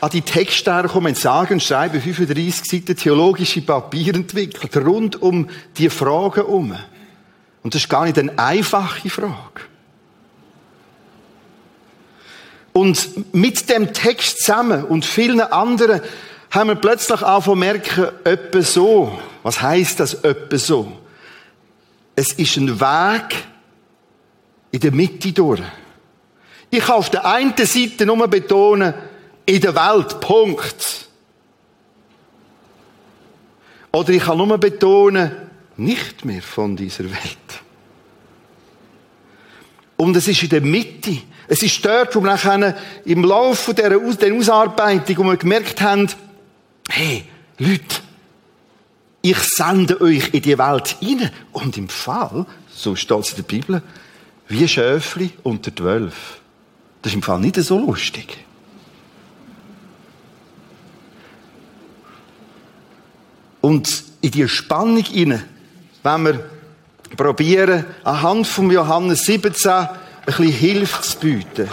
an 0.00 0.10
die 0.10 0.22
Texte 0.22 0.72
hergekommen 0.72 1.14
und 1.14 1.18
sagen 1.18 1.60
schreiben 1.60 2.00
35 2.00 2.70
Seiten 2.70 2.96
theologische 2.96 3.62
Papier 3.62 4.14
entwickelt, 4.14 4.76
rund 4.76 5.20
um 5.20 5.48
die 5.76 5.88
Fragen 5.88 6.44
um. 6.44 6.76
Und 7.62 7.74
das 7.74 7.82
ist 7.82 7.88
gar 7.88 8.04
nicht 8.04 8.18
eine 8.18 8.38
einfache 8.38 9.08
Frage. 9.08 9.62
Und 12.74 13.32
mit 13.32 13.70
dem 13.70 13.92
Text 13.92 14.40
zusammen 14.40 14.84
und 14.84 15.04
vielen 15.04 15.40
anderen 15.40 16.00
haben 16.50 16.70
wir 16.70 16.74
plötzlich 16.74 17.22
auch 17.22 17.46
merken, 17.54 18.08
öppe 18.24 18.62
so. 18.62 19.16
Was 19.44 19.62
heißt 19.62 20.00
das 20.00 20.24
öppe 20.24 20.58
so? 20.58 20.92
Es 22.16 22.32
ist 22.32 22.56
ein 22.56 22.80
Weg 22.80 23.36
in 24.72 24.80
der 24.80 24.90
Mitte 24.90 25.32
durch. 25.32 25.62
Ich 26.68 26.80
kann 26.80 26.96
auf 26.96 27.10
der 27.10 27.24
einen 27.24 27.56
Seite 27.56 28.06
nur 28.06 28.26
betonen, 28.26 28.92
in 29.46 29.60
der 29.60 29.74
Welt, 29.76 30.18
Punkt. 30.20 31.08
Oder 33.92 34.10
ich 34.10 34.24
kann 34.24 34.38
nur 34.38 34.58
betonen, 34.58 35.30
nicht 35.76 36.24
mehr 36.24 36.42
von 36.42 36.74
dieser 36.74 37.04
Welt. 37.04 37.62
Und 39.96 40.16
es 40.16 40.26
ist 40.26 40.42
in 40.42 40.48
der 40.48 40.60
Mitte. 40.60 41.18
Es 41.48 41.62
ist 41.62 41.84
dort, 41.84 42.14
wo 42.14 42.20
wir 42.20 42.32
nachher 42.32 42.76
im 43.04 43.24
Laufe 43.24 43.74
dieser 43.74 43.96
Ausarbeitung, 43.96 45.16
wo 45.18 45.24
wir 45.24 45.36
gemerkt 45.36 45.80
haben, 45.80 46.08
hey, 46.88 47.24
Leute, 47.58 48.02
ich 49.22 49.38
sende 49.38 50.00
euch 50.00 50.32
in 50.32 50.42
die 50.42 50.58
Welt 50.58 50.96
hinein. 51.00 51.30
Und 51.52 51.76
im 51.76 51.88
Fall, 51.88 52.46
so 52.74 52.94
steht 52.94 53.20
es 53.20 53.30
in 53.30 53.36
der 53.36 53.42
Bibel, 53.44 53.82
wie 54.48 54.68
Schöfli 54.68 55.32
unter 55.42 55.70
die 55.70 55.82
Wölfe. 55.82 56.34
Das 57.02 57.12
ist 57.12 57.16
im 57.16 57.22
Fall 57.22 57.40
nicht 57.40 57.56
so 57.56 57.78
lustig. 57.78 58.38
Und 63.60 64.04
in 64.20 64.30
die 64.30 64.46
Spannung 64.46 65.02
hinein, 65.04 65.44
wenn 66.02 66.24
wir 66.24 66.50
probieren, 67.16 67.86
anhand 68.04 68.46
von 68.46 68.70
Johannes 68.70 69.22
17 69.22 69.70
ein 69.70 69.88
bisschen 70.26 70.48
Hilfe 70.48 71.02
zu 71.02 71.18
bieten. 71.18 71.68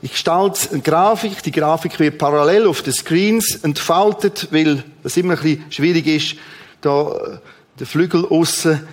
Ich 0.00 0.12
gestalte 0.12 0.70
eine 0.70 0.80
Grafik. 0.80 1.42
Die 1.42 1.50
Grafik 1.50 1.98
wird 1.98 2.18
parallel 2.18 2.68
auf 2.68 2.82
den 2.82 2.92
Screens 2.92 3.56
entfaltet, 3.56 4.48
weil 4.52 4.84
das 5.02 5.16
immer 5.16 5.34
ein 5.34 5.42
bisschen 5.42 5.72
schwierig 5.72 6.06
ist, 6.06 6.36
da 6.80 7.10
äh, 7.10 7.38
der 7.78 7.86
Flügel 7.86 8.24
aussen 8.26 8.86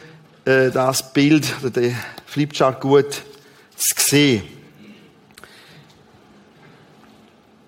äh, 0.45 0.71
das 0.71 1.13
Bild 1.13 1.45
oder 1.61 1.69
der 1.69 1.91
Flipchart 2.25 2.81
gut 2.81 3.13
zu 3.75 3.95
sehen. 3.97 4.43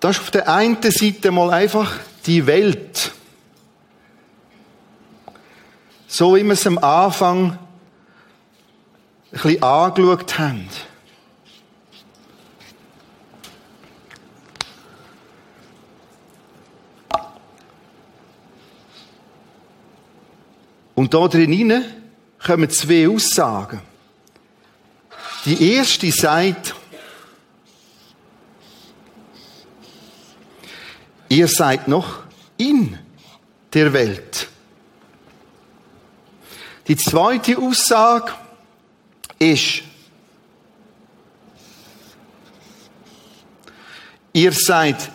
Das 0.00 0.16
ist 0.16 0.22
auf 0.22 0.30
der 0.30 0.48
einen 0.48 0.78
Seite 0.82 1.30
mal 1.30 1.50
einfach 1.50 1.92
die 2.26 2.46
Welt. 2.46 3.12
So 6.06 6.36
wie 6.36 6.42
wir 6.42 6.52
es 6.52 6.66
am 6.66 6.78
Anfang 6.78 7.58
ein 9.30 9.40
bisschen 9.42 9.62
angeschaut 9.62 10.38
haben. 10.38 10.68
Und 20.94 21.14
da 21.14 21.28
drin 21.28 21.84
kommen 22.44 22.70
zwei 22.70 23.08
Aussagen. 23.08 23.80
Die 25.44 25.76
erste 25.76 26.10
sagt, 26.10 26.74
ihr 31.28 31.46
seid 31.46 31.86
noch 31.86 32.24
in 32.56 32.98
der 33.72 33.92
Welt. 33.92 34.48
Die 36.88 36.96
zweite 36.96 37.58
Aussage 37.58 38.32
ist, 39.38 39.82
ihr 44.32 44.52
seid 44.52 45.10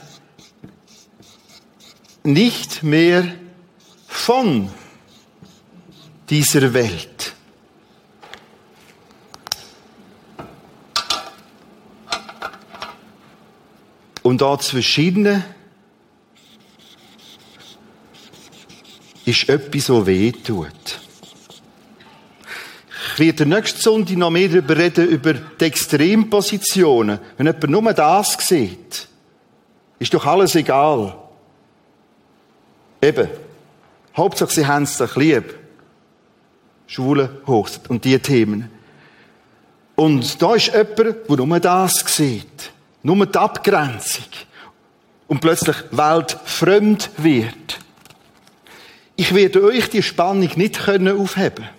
nicht 2.24 2.84
mehr 2.84 3.36
von 4.08 4.70
dieser 6.30 6.74
Welt. 6.74 7.34
Und 14.24 14.42
da 14.42 14.58
zwischen 14.58 15.52
ist 19.26 19.50
etwas, 19.50 19.86
so 19.86 20.08
weh 20.08 20.32
tut. 20.32 21.03
Ich 23.14 23.20
werde 23.20 23.46
nächste 23.46 23.80
Sonntag 23.80 24.18
noch 24.18 24.32
mehr 24.32 24.50
darüber 24.50 24.76
reden, 24.76 25.08
über 25.08 25.34
die 25.34 25.66
Extrempositionen. 25.66 27.20
Wenn 27.38 27.46
jemand 27.46 27.70
nur 27.70 27.94
das 27.94 28.34
sieht, 28.40 29.08
ist 30.00 30.14
doch 30.16 30.26
alles 30.26 30.56
egal. 30.56 31.16
Eben. 33.04 33.28
Hauptsache, 34.18 34.52
sie 34.52 34.66
haben 34.66 34.84
es 34.84 34.98
doch 34.98 35.16
lieb. 35.16 35.54
Schwule 36.88 37.42
Hochzeit 37.46 37.88
und 37.88 38.04
die 38.04 38.18
Themen. 38.18 38.72
Und 39.94 40.42
da 40.42 40.56
ist 40.56 40.74
jemand, 40.74 40.98
der 41.30 41.46
nur 41.46 41.60
das 41.60 41.94
sieht. 42.08 42.72
Nur 43.04 43.28
die 43.28 43.38
Abgrenzung. 43.38 44.26
Und 45.28 45.40
plötzlich 45.40 45.76
weltfremd 45.92 47.12
wird. 47.18 47.80
Ich 49.16 49.36
werde 49.36 49.64
euch 49.64 49.88
die 49.92 50.02
Spannung 50.02 50.50
nicht 50.56 50.80
können 50.84 51.16
aufheben 51.16 51.70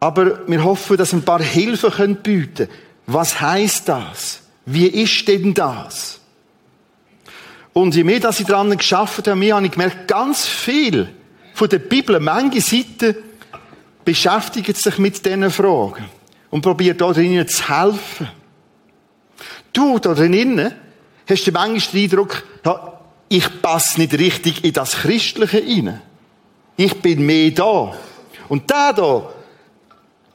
Aber 0.00 0.46
wir 0.46 0.62
hoffen, 0.62 0.96
dass 0.96 1.12
ein 1.12 1.22
paar 1.22 1.42
Hilfen 1.42 1.90
können 1.90 2.16
bieten 2.16 2.68
Was 3.06 3.40
heißt 3.40 3.88
das? 3.88 4.42
Wie 4.66 4.86
ist 4.86 5.28
denn 5.28 5.54
das? 5.54 6.20
Und 7.72 7.94
je 7.94 8.04
mehr, 8.04 8.20
dass 8.20 8.40
ich 8.40 8.46
daran 8.46 8.76
geschafft 8.76 9.26
habe, 9.26 9.52
habe 9.52 9.66
ich 9.66 9.72
gemerkt, 9.72 10.08
ganz 10.08 10.46
viel 10.46 11.08
von 11.54 11.68
der 11.68 11.80
Bibel, 11.80 12.18
manche 12.20 12.60
Seiten, 12.60 13.16
beschäftigt 14.04 14.76
sich 14.76 14.98
mit 14.98 15.24
diesen 15.24 15.50
Fragen 15.50 16.04
und 16.50 16.62
probiert 16.62 17.00
da 17.00 17.12
drinnen 17.12 17.48
zu 17.48 17.68
helfen. 17.68 18.28
Du 19.72 19.98
da 19.98 20.14
drinnen 20.14 20.72
hast 21.28 21.46
du 21.46 21.52
manchmal 21.52 22.02
den 22.02 22.10
Eindruck, 22.10 22.44
ja, 22.64 23.00
ich 23.28 23.62
passe 23.62 24.00
nicht 24.00 24.12
richtig 24.14 24.64
in 24.64 24.72
das 24.72 24.92
Christliche 24.92 25.58
hinein. 25.58 26.02
Ich 26.76 27.00
bin 27.00 27.24
mehr 27.24 27.50
da. 27.50 27.94
Und 28.48 28.70
der 28.70 28.92
da, 28.92 29.30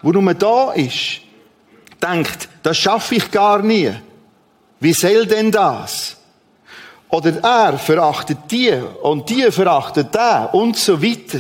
wo 0.02 0.12
nur 0.12 0.34
da 0.34 0.72
ist, 0.74 1.22
denkt, 2.02 2.48
das 2.64 2.78
schaffe 2.78 3.16
ich 3.16 3.32
gar 3.32 3.62
nie. 3.62 3.92
Wie 4.80 4.94
soll 4.94 5.26
denn 5.26 5.52
das? 5.52 6.18
Oder 7.10 7.44
er 7.44 7.78
verachtet 7.78 8.38
die 8.50 8.72
und 9.02 9.30
die 9.30 9.52
verachtet 9.52 10.14
der 10.14 10.54
und 10.54 10.78
so 10.78 11.02
weiter. 11.02 11.40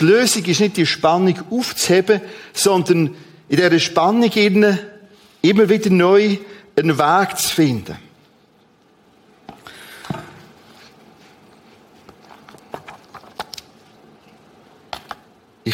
Die 0.00 0.04
Lösung 0.04 0.44
ist 0.44 0.60
nicht 0.60 0.76
die 0.76 0.86
Spannung 0.86 1.38
aufzuheben, 1.50 2.20
sondern 2.52 3.14
in 3.48 3.56
dieser 3.56 3.78
Spannung 3.78 4.30
immer 5.42 5.68
wieder 5.68 5.90
neu 5.90 6.38
einen 6.76 6.98
Weg 6.98 7.38
zu 7.38 7.48
finden. 7.54 7.96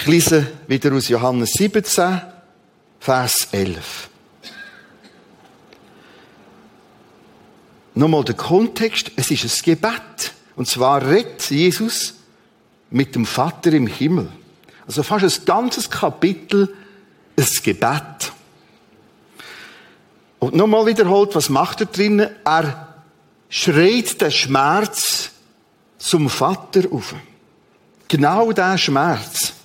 Ich 0.01 0.07
lese 0.07 0.47
wieder 0.69 0.95
aus 0.95 1.09
Johannes 1.09 1.55
17, 1.55 2.23
Vers 3.01 3.49
11. 3.51 4.09
Nochmal 7.95 8.23
der 8.23 8.37
Kontext, 8.37 9.11
es 9.17 9.33
ist 9.33 9.45
ein 9.45 9.63
Gebet. 9.65 10.33
Und 10.55 10.69
zwar 10.69 11.05
redet 11.05 11.51
Jesus 11.51 12.15
mit 12.91 13.17
dem 13.17 13.27
Vater 13.27 13.73
im 13.73 13.89
Himmel. 13.89 14.29
Also 14.87 15.03
fast 15.03 15.41
ein 15.41 15.45
ganzes 15.45 15.91
Kapitel, 15.91 16.73
ein 17.37 17.47
Gebet. 17.65 18.33
Und 20.39 20.55
nochmal 20.55 20.87
wiederholt, 20.87 21.35
was 21.35 21.49
macht 21.49 21.81
er 21.81 21.87
drinnen? 21.87 22.31
Er 22.45 22.95
schreit 23.49 24.21
den 24.21 24.31
Schmerz 24.31 25.33
zum 25.99 26.31
Vater 26.31 26.85
auf. 26.93 27.17
Genau 28.07 28.53
der 28.53 28.79
Schmerz. 28.79 29.58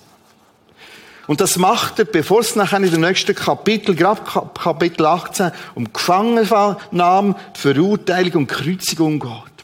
Und 1.26 1.40
das 1.40 1.56
macht 1.56 1.98
er, 1.98 2.04
bevor 2.04 2.40
es 2.40 2.54
nachher 2.54 2.78
in 2.78 2.90
dem 2.90 3.00
nächsten 3.00 3.34
Kapitel, 3.34 3.94
gerade 3.94 4.20
Kapitel 4.54 5.06
18, 5.06 5.52
um 5.74 5.92
Gefangennahme, 5.92 7.34
Verurteilung 7.54 8.42
und 8.42 8.46
Kreuzigung 8.46 9.20
geht. 9.20 9.54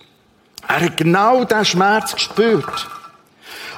Er 0.67 0.81
hat 0.81 0.97
genau 0.97 1.45
diesen 1.45 1.65
Schmerz 1.65 2.15
gespürt. 2.15 2.89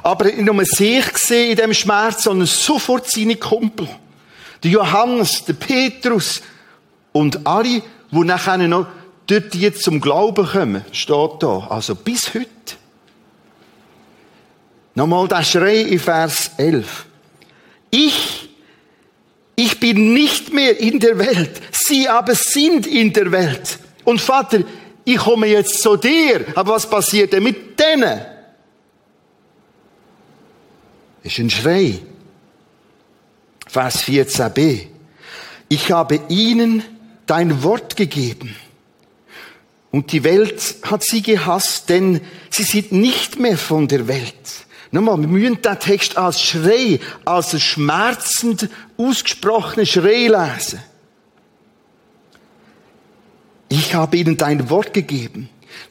Aber 0.02 0.26
nicht 0.26 0.40
nur 0.40 0.64
sich 0.64 1.12
gesehen 1.12 1.50
in 1.52 1.56
dem 1.56 1.74
Schmerz, 1.74 2.24
sondern 2.24 2.46
sofort 2.46 3.10
seine 3.10 3.36
Kumpel. 3.36 3.88
Der 4.62 4.70
Johannes, 4.70 5.44
der 5.44 5.54
Petrus 5.54 6.42
und 7.12 7.46
alle, 7.46 7.82
die 8.10 8.24
nachher 8.24 8.58
noch 8.58 8.86
dort 9.26 9.54
jetzt 9.54 9.82
zum 9.82 10.00
Glauben 10.00 10.46
kommen, 10.46 10.84
steht 10.92 11.42
da. 11.42 11.66
Also 11.70 11.94
bis 11.94 12.34
heute. 12.34 12.48
Nochmal 14.94 15.28
der 15.28 15.42
Schrei 15.42 15.80
in 15.80 15.98
Vers 15.98 16.50
11. 16.58 17.06
Ich, 17.94 18.48
ich 19.54 19.78
bin 19.78 20.14
nicht 20.14 20.52
mehr 20.52 20.80
in 20.80 20.98
der 20.98 21.18
Welt. 21.18 21.60
Sie 21.70 22.08
aber 22.08 22.34
sind 22.34 22.86
in 22.86 23.12
der 23.12 23.30
Welt. 23.30 23.78
Und 24.04 24.20
Vater, 24.20 24.64
ich 25.04 25.18
komme 25.18 25.46
jetzt 25.46 25.82
zu 25.82 25.96
dir. 25.96 26.46
Aber 26.54 26.72
was 26.72 26.88
passiert 26.88 27.32
denn 27.32 27.42
mit 27.42 27.78
denen? 27.78 28.32
ist 31.22 31.38
ein 31.38 31.50
Schrei. 31.50 32.00
Vers 33.66 34.04
14b. 34.04 34.86
Ich 35.68 35.90
habe 35.90 36.20
ihnen 36.28 36.82
dein 37.26 37.62
Wort 37.62 37.96
gegeben. 37.96 38.56
Und 39.90 40.12
die 40.12 40.24
Welt 40.24 40.76
hat 40.82 41.04
sie 41.04 41.22
gehasst, 41.22 41.88
denn 41.88 42.20
sie 42.50 42.62
sind 42.62 42.92
nicht 42.92 43.38
mehr 43.38 43.58
von 43.58 43.88
der 43.88 44.08
Welt, 44.08 44.66
Nochmal, 44.92 45.18
wir 45.18 45.26
müssen 45.26 45.62
den 45.62 45.78
Text 45.80 46.18
als 46.18 46.42
Schrei, 46.42 47.00
als 47.24 47.60
schmerzend 47.60 48.68
ausgesprochene 48.98 49.86
Schrei 49.86 50.28
lesen. 50.28 50.80
Ich 53.70 53.94
habe 53.94 54.18
ihnen 54.18 54.36
dein 54.36 54.68
Wort 54.68 54.92
gegeben. 54.92 55.48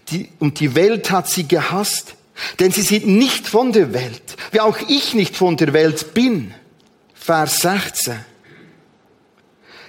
Die, 0.09 0.29
und 0.37 0.59
die 0.59 0.75
Welt 0.75 1.09
hat 1.09 1.27
sie 1.27 1.47
gehasst. 1.47 2.13
Denn 2.59 2.71
sie 2.71 2.83
sind 2.83 3.07
nicht 3.07 3.47
von 3.47 3.71
der 3.71 3.91
Welt, 3.91 4.37
wie 4.51 4.59
auch 4.59 4.77
ich 4.87 5.15
nicht 5.15 5.35
von 5.35 5.57
der 5.57 5.73
Welt 5.73 6.13
bin. 6.13 6.53
Vers 7.13 7.57
16. 7.57 8.19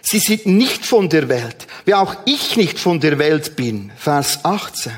Sie 0.01 0.19
sind 0.19 0.47
nicht 0.47 0.85
von 0.85 1.11
der 1.11 1.29
Welt, 1.29 1.67
wie 1.85 1.95
auch 1.95 2.17
ich 2.25 2.57
nicht 2.57 2.79
von 2.79 2.99
der 2.99 3.19
Welt 3.19 3.57
bin. 3.57 3.93
Vers 3.97 4.45
18. 4.45 4.93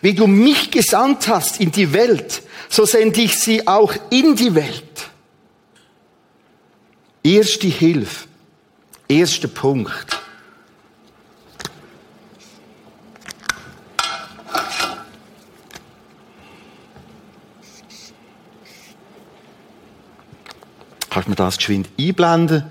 Wie 0.00 0.14
du 0.14 0.28
mich 0.28 0.70
gesandt 0.70 1.26
hast 1.28 1.60
in 1.60 1.72
die 1.72 1.92
Welt, 1.92 2.42
so 2.72 2.86
sende 2.86 3.20
ich 3.20 3.38
sie 3.38 3.66
auch 3.66 3.92
in 4.08 4.34
die 4.34 4.54
Welt. 4.54 5.10
Erste 7.22 7.66
Hilfe. 7.66 8.26
Erster 9.06 9.48
Punkt. 9.48 10.18
Kannst 21.10 21.26
du 21.26 21.30
mir 21.30 21.36
das 21.36 21.58
geschwind 21.58 21.90
einblenden? 22.00 22.70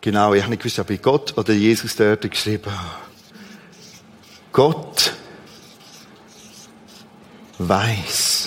Genau, 0.00 0.34
ich 0.34 0.42
habe 0.42 0.50
nicht 0.50 0.62
gewusst, 0.62 0.80
ob 0.80 0.90
ich 0.90 1.00
Gott 1.00 1.38
oder 1.38 1.52
Jesus 1.52 1.94
dort 1.94 2.28
geschrieben 2.28 2.72
habe. 2.72 2.96
Gott 4.50 5.12
weiß. 7.58 8.39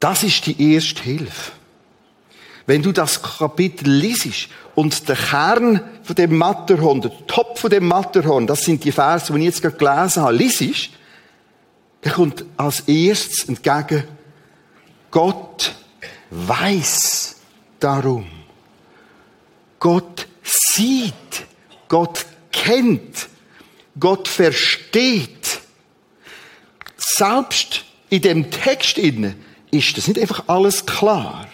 Das 0.00 0.22
ist 0.22 0.46
die 0.46 0.74
erste 0.74 1.02
Hilfe. 1.02 1.52
Wenn 2.66 2.82
du 2.82 2.92
das 2.92 3.22
Kapitel 3.22 3.90
liest 3.90 4.48
und 4.74 5.08
der 5.08 5.16
Kern 5.16 5.80
von 6.02 6.16
dem 6.16 6.36
Matterhorn, 6.38 7.00
der 7.02 7.26
Top 7.26 7.58
von 7.58 7.70
dem 7.70 7.86
Matterhorn, 7.86 8.46
das 8.46 8.62
sind 8.62 8.84
die 8.84 8.92
Verse, 8.92 9.32
die 9.32 9.38
ich 9.40 9.44
jetzt 9.44 9.62
gerade 9.62 9.76
gelesen 9.76 10.22
habe, 10.22 10.36
liest, 10.36 10.90
dann 12.02 12.12
kommt 12.14 12.44
als 12.56 12.80
erstes 12.80 13.48
entgegen, 13.48 14.04
Gott 15.10 15.74
weiß 16.30 17.36
darum. 17.78 18.26
Gott 19.78 20.26
sieht, 20.42 21.14
Gott 21.88 22.24
kennt, 22.52 23.28
Gott 23.98 24.28
versteht. 24.28 25.60
Selbst 26.96 27.84
in 28.08 28.22
dem 28.22 28.50
Text 28.50 28.96
inne 28.96 29.34
ist 29.70 29.96
das 29.96 30.08
nicht 30.08 30.20
einfach 30.20 30.44
alles 30.46 30.84
klar. 30.84 31.46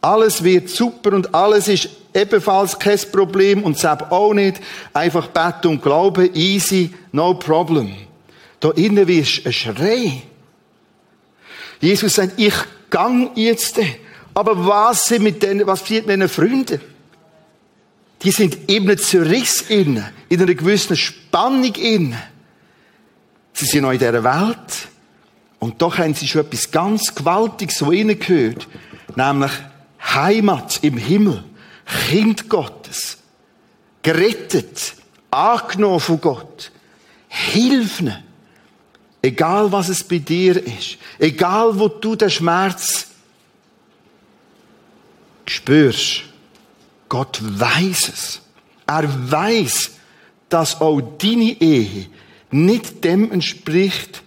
Alles 0.00 0.44
wird 0.44 0.68
super 0.68 1.12
und 1.14 1.34
alles 1.34 1.66
ist 1.68 1.88
ebenfalls 2.12 2.78
kein 2.78 2.98
Problem 3.10 3.62
und 3.62 3.78
selbst 3.78 4.10
auch 4.10 4.34
nicht. 4.34 4.60
Einfach 4.92 5.28
Bett 5.28 5.66
und 5.66 5.82
Glaube, 5.82 6.26
easy, 6.34 6.92
no 7.12 7.34
problem. 7.34 7.94
Da 8.60 8.70
innen 8.70 9.08
wirst 9.08 9.46
ein 9.46 9.52
Schrei. 9.52 10.22
Jesus 11.80 12.14
sagt, 12.14 12.38
ich 12.38 12.54
gang 12.90 13.36
jetzt. 13.36 13.78
Aber 14.34 14.66
was 14.66 15.04
sind 15.06 15.22
mit 15.22 15.42
denen, 15.42 15.66
was 15.66 15.80
passiert 15.80 16.06
mit 16.06 16.20
den 16.20 16.28
Freunden? 16.28 16.80
Die 18.22 18.30
sind 18.30 18.70
eben 18.70 18.96
Zerriss 18.96 19.62
innen, 19.68 20.04
in 20.28 20.40
einer 20.40 20.54
gewissen 20.54 20.96
Spannung 20.96 21.74
innen. 21.74 22.16
Sie 23.52 23.66
sind 23.66 23.82
noch 23.82 23.92
in 23.92 23.98
dieser 23.98 24.24
Welt. 24.24 24.88
Und 25.64 25.80
doch 25.80 25.96
haben 25.96 26.12
sie 26.12 26.28
schon 26.28 26.42
etwas 26.42 26.70
ganz 26.70 27.14
Gewaltiges 27.14 27.78
so 27.78 27.90
innen 27.90 28.18
gehört. 28.18 28.68
Nämlich 29.16 29.50
Heimat 29.98 30.80
im 30.82 30.98
Himmel. 30.98 31.42
Kind 32.10 32.50
Gottes. 32.50 33.16
Gerettet. 34.02 34.92
Angenommen 35.30 36.00
von 36.00 36.20
Gott. 36.20 36.70
Hilf 37.28 38.02
ihnen. 38.02 38.22
Egal 39.22 39.72
was 39.72 39.88
es 39.88 40.04
bei 40.04 40.18
dir 40.18 40.62
ist. 40.62 40.98
Egal 41.18 41.78
wo 41.78 41.88
du 41.88 42.14
den 42.14 42.28
Schmerz 42.28 43.06
spürst. 45.46 46.24
Gott 47.08 47.40
weiß 47.40 48.10
es. 48.12 48.42
Er 48.86 49.08
weiß, 49.30 49.92
dass 50.50 50.78
auch 50.82 51.00
deine 51.00 51.58
Ehe 51.58 52.08
nicht 52.50 53.02
dem 53.02 53.32
entspricht, 53.32 54.23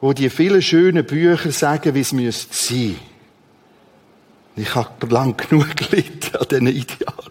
wo 0.00 0.12
die 0.12 0.30
vielen 0.30 0.62
schönen 0.62 1.04
Bücher 1.04 1.52
sagen, 1.52 1.94
wie 1.94 2.00
es 2.00 2.12
müsste 2.12 2.54
sein. 2.54 2.96
Ich 4.56 4.74
habe 4.74 5.06
lang 5.06 5.36
genug 5.36 5.76
gelitten 5.76 6.36
an 6.36 6.46
diesen 6.50 6.66
Idealen. 6.66 7.30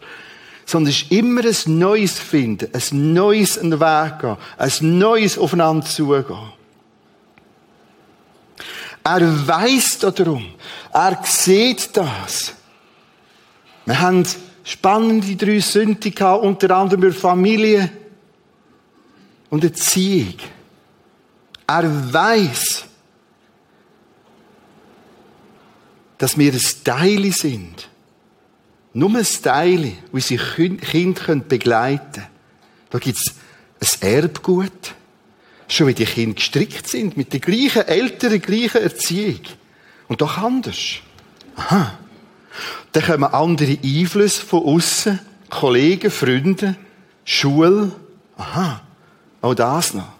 Sondern 0.65 0.91
es 0.91 1.01
ist 1.01 1.11
immer 1.11 1.41
ein 1.43 1.79
Neues 1.79 2.19
finden, 2.19 2.69
ein 2.73 3.13
Neues 3.13 3.57
an 3.57 3.71
den 3.71 3.79
Weg 3.79 4.19
gehen, 4.19 4.37
ein 4.57 4.99
Neues 4.99 5.37
aufeinander 5.37 5.85
zugehen. 5.85 6.53
Er 9.03 9.47
weiß 9.47 9.99
darum. 9.99 10.45
Er 10.93 11.19
sieht 11.23 11.97
das. 11.97 12.53
Wir 13.85 13.99
haben 13.99 14.23
spannende 14.63 15.35
drei 15.35 15.59
Sünden 15.59 16.13
gehabt, 16.13 16.43
unter 16.43 16.75
anderem 16.75 17.03
über 17.03 17.13
Familie 17.13 17.89
und 19.49 19.63
Erziehung. 19.63 20.35
Er 21.69 22.13
weiß, 22.13 22.83
dass 26.17 26.35
wir 26.35 26.51
ein 26.51 26.61
Teil 26.83 27.31
sind. 27.31 27.89
Nur 28.93 29.15
ein 29.15 29.27
Teil, 29.43 29.83
wie 29.83 29.97
unsere 30.11 30.77
Kinder 30.77 31.35
begleiten 31.35 32.11
können. 32.11 32.27
Da 32.89 32.97
gibt 32.97 33.19
es 33.19 34.01
ein 34.01 34.09
Erbgut. 34.09 34.95
Schon 35.67 35.85
wie 35.85 35.93
die 35.93 36.05
Kinder 36.05 36.33
gestrickt 36.33 36.87
sind, 36.87 37.15
mit 37.15 37.33
der 37.33 37.39
gleichen 37.39 37.87
Eltern, 37.87 38.41
gleichen 38.41 38.81
Erziehung. 38.81 39.41
Und 40.07 40.21
doch 40.21 40.39
anders. 40.39 40.95
Aha. 41.55 41.99
Dann 42.93 43.03
kommen 43.03 43.25
andere 43.25 43.77
Einflüsse 43.83 44.43
von 44.43 44.63
außen, 44.65 45.19
Kollegen, 45.51 46.09
Freunde, 46.09 46.77
Schule. 47.25 47.91
Aha, 48.37 48.81
auch 49.43 49.53
das 49.53 49.93
noch. 49.93 50.13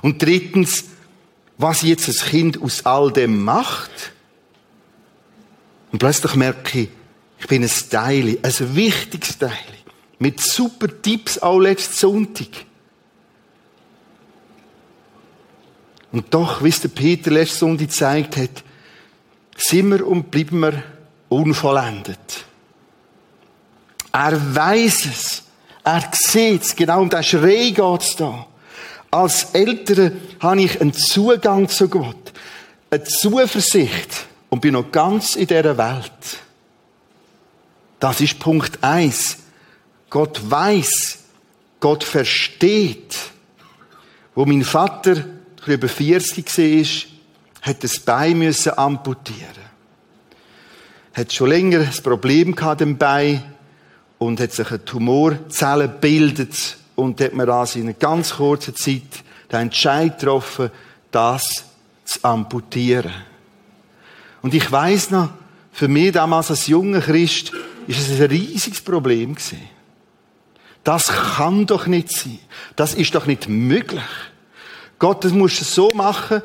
Und 0.00 0.22
drittens, 0.22 0.84
was 1.58 1.82
jetzt 1.82 2.08
das 2.08 2.24
Kind 2.24 2.60
aus 2.60 2.84
all 2.84 3.12
dem 3.12 3.42
macht. 3.42 4.12
Und 5.92 5.98
plötzlich 5.98 6.34
merke 6.34 6.80
ich, 6.80 6.88
ich 7.38 7.46
bin 7.46 7.62
ein 7.62 7.70
Teil, 7.90 8.38
ein 8.42 8.76
wichtiges 8.76 9.38
Teil. 9.38 9.50
Mit 10.18 10.40
super 10.40 10.88
Tipps 11.02 11.38
auch 11.38 11.58
letzten 11.58 11.94
Sonntag. 11.94 12.48
Und 16.12 16.32
doch, 16.32 16.62
wie 16.62 16.68
es 16.68 16.80
der 16.80 16.88
Peter 16.88 17.30
letzten 17.30 17.58
Sonntag 17.58 17.88
gezeigt 17.88 18.36
hat, 18.36 18.62
sind 19.56 19.90
wir 19.90 20.06
und 20.06 20.30
bleiben 20.30 20.60
wir 20.60 20.82
unvollendet. 21.28 22.44
Er 24.12 24.54
weiß 24.54 25.06
es. 25.06 25.42
Er 25.82 26.08
sieht 26.12 26.62
es. 26.62 26.76
Genau 26.76 27.02
um 27.02 27.10
den 27.10 27.22
Schrei 27.22 27.70
geht 27.70 28.00
es 28.00 28.16
da. 28.16 28.46
Als 29.14 29.44
Eltern 29.52 30.20
habe 30.40 30.62
ich 30.62 30.80
einen 30.80 30.92
Zugang 30.92 31.68
zu 31.68 31.88
Gott. 31.88 32.32
Eine 32.90 33.04
Zuversicht. 33.04 34.26
Und 34.50 34.60
bin 34.60 34.72
noch 34.72 34.90
ganz 34.90 35.36
in 35.36 35.46
dieser 35.46 35.78
Welt. 35.78 36.40
Das 38.00 38.20
ist 38.20 38.40
Punkt 38.40 38.82
eins. 38.82 39.36
Gott 40.10 40.40
weiß. 40.50 41.18
Gott 41.78 42.02
versteht. 42.02 43.16
Wo 44.34 44.44
mein 44.46 44.64
Vater 44.64 45.24
über 45.64 45.88
40 45.88 46.58
war, 46.58 47.70
hat 47.70 47.84
das 47.84 48.00
Bein 48.00 48.38
müssen 48.38 48.76
amputieren 48.76 49.64
hat 51.12 51.32
schon 51.32 51.50
länger 51.50 51.78
ein 51.78 52.02
Problem 52.02 52.56
gehabt 52.56 52.80
im 52.80 52.98
Bein 52.98 53.44
und 54.18 54.40
hat 54.40 54.50
sich 54.50 54.68
eine 54.68 54.84
Tumorzelle 54.84 55.88
gebildet 55.88 56.76
und 56.96 57.20
hat 57.20 57.34
mir 57.34 57.48
also 57.48 57.78
in 57.78 57.86
einer 57.86 57.94
ganz 57.94 58.34
kurzen 58.34 58.74
Zeit 58.76 59.02
den 59.50 59.60
Entscheid 59.60 60.18
getroffen, 60.18 60.70
das 61.10 61.64
zu 62.04 62.22
amputieren. 62.22 63.12
Und 64.42 64.54
ich 64.54 64.70
weiß 64.70 65.10
noch, 65.10 65.30
für 65.72 65.88
mich 65.88 66.12
damals 66.12 66.50
als 66.50 66.66
junger 66.66 67.00
Christ 67.00 67.52
ist 67.86 67.98
es 67.98 68.20
ein 68.20 68.26
riesiges 68.26 68.80
Problem 68.80 69.34
gewesen. 69.34 69.68
Das 70.84 71.04
kann 71.36 71.66
doch 71.66 71.86
nicht 71.86 72.12
sein. 72.12 72.38
Das 72.76 72.94
ist 72.94 73.14
doch 73.14 73.26
nicht 73.26 73.48
möglich. 73.48 74.02
Gott, 74.98 75.24
das 75.24 75.32
musst 75.32 75.60
du 75.60 75.64
so 75.64 75.90
machen 75.94 76.42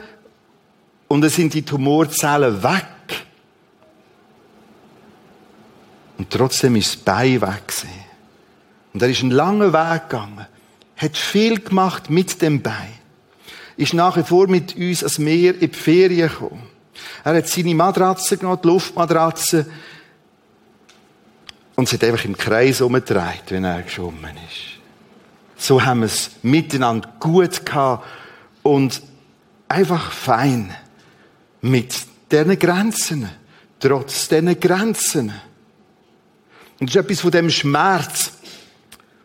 und 1.08 1.22
dann 1.22 1.30
sind 1.30 1.54
die 1.54 1.62
Tumorzellen 1.62 2.64
weg. 2.64 2.86
Und 6.18 6.30
trotzdem 6.30 6.76
ist 6.76 6.96
das 6.96 6.98
Bein 6.98 7.42
weg 7.42 7.68
gewesen. 7.68 7.90
Und 8.94 9.02
er 9.02 9.10
ist 9.10 9.22
einen 9.22 9.32
langen 9.32 9.74
Weg 9.74 10.10
gegangen. 10.10 10.48
Hat 10.98 11.18
viel 11.18 11.60
gemacht 11.60 12.10
mit 12.10 12.42
dem 12.42 12.62
Bein. 12.62 12.94
Ist 13.78 13.94
nach 13.94 14.18
wie 14.18 14.24
vor 14.24 14.48
mit 14.48 14.76
uns 14.76 15.04
als 15.04 15.20
Meer 15.20 15.54
in 15.54 15.72
die 15.72 15.78
Ferien 15.78 16.30
gekommen. 16.30 16.64
Er 17.24 17.36
hat 17.36 17.48
seine 17.48 17.76
Matratze 17.76 18.38
genommen, 18.38 18.60
die 18.64 18.68
Luftmatratze. 18.68 19.66
Und 21.76 21.88
sie 21.88 21.96
hat 21.96 22.04
einfach 22.04 22.26
im 22.26 22.38
Kreis 22.38 22.82
umgedreht, 22.82 23.44
wenn 23.50 23.64
er 23.64 23.84
geschwommen 23.84 24.36
ist. 24.50 24.80
So 25.58 25.84
haben 25.84 26.02
wir 26.02 26.08
es 26.08 26.32
miteinander 26.42 27.10
gut 27.20 27.66
gehabt 27.66 28.06
und 28.64 29.02
einfach 29.68 30.12
fein. 30.12 30.76
Mit 31.62 31.96
diesen 32.32 32.60
Grenzen. 32.60 33.30
Trotz 33.80 34.28
diesen 34.28 34.60
Grenzen. 34.60 35.34
Und 36.80 36.90
das 36.90 36.96
ist 36.96 37.02
etwas 37.02 37.22
von 37.22 37.32
dem 37.32 37.50
Schmerz, 37.50 38.32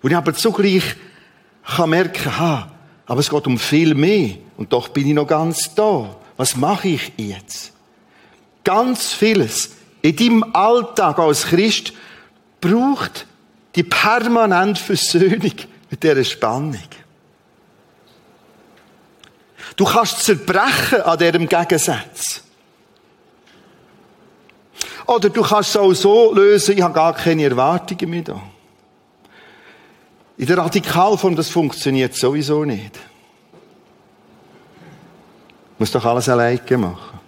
wo 0.04 0.08
ich 0.08 0.16
aber 0.16 0.34
zugleich 0.34 0.96
kann 1.64 1.88
merken, 1.88 2.38
ha, 2.38 2.70
aber 3.06 3.20
es 3.20 3.30
geht 3.30 3.46
um 3.46 3.58
viel 3.58 3.94
mehr. 3.94 4.34
Und 4.58 4.70
doch 4.70 4.88
bin 4.88 5.08
ich 5.08 5.14
noch 5.14 5.26
ganz 5.26 5.74
da. 5.74 6.14
Was 6.36 6.56
mache 6.56 6.88
ich 6.88 7.12
jetzt? 7.16 7.72
Ganz 8.64 9.14
vieles 9.14 9.70
in 10.02 10.14
deinem 10.14 10.44
Alltag 10.54 11.18
als 11.18 11.46
Christ 11.46 11.94
braucht 12.60 13.26
die 13.76 13.82
permanente 13.82 14.78
Versöhnung 14.78 15.54
mit 15.88 16.02
dieser 16.02 16.22
Spannung. 16.22 16.76
Du 19.74 19.86
kannst 19.86 20.22
zerbrechen 20.22 21.00
an 21.00 21.18
diesem 21.18 21.48
Gegensatz. 21.48 22.42
Oder 25.06 25.30
du 25.30 25.40
kannst 25.40 25.70
es 25.70 25.76
auch 25.78 25.94
so 25.94 26.34
lösen, 26.34 26.76
ich 26.76 26.82
habe 26.82 26.92
gar 26.92 27.14
keine 27.14 27.44
Erwartungen 27.44 28.10
mehr 28.10 28.22
da. 28.22 28.42
In 30.36 30.46
der 30.46 30.58
Radikalform, 30.58 31.36
das 31.36 31.48
funktioniert 31.48 32.14
sowieso 32.14 32.64
nicht. 32.64 32.98
Muss 35.78 35.92
doch 35.92 36.04
alles 36.04 36.28
alleine 36.28 36.78
machen. 36.78 37.20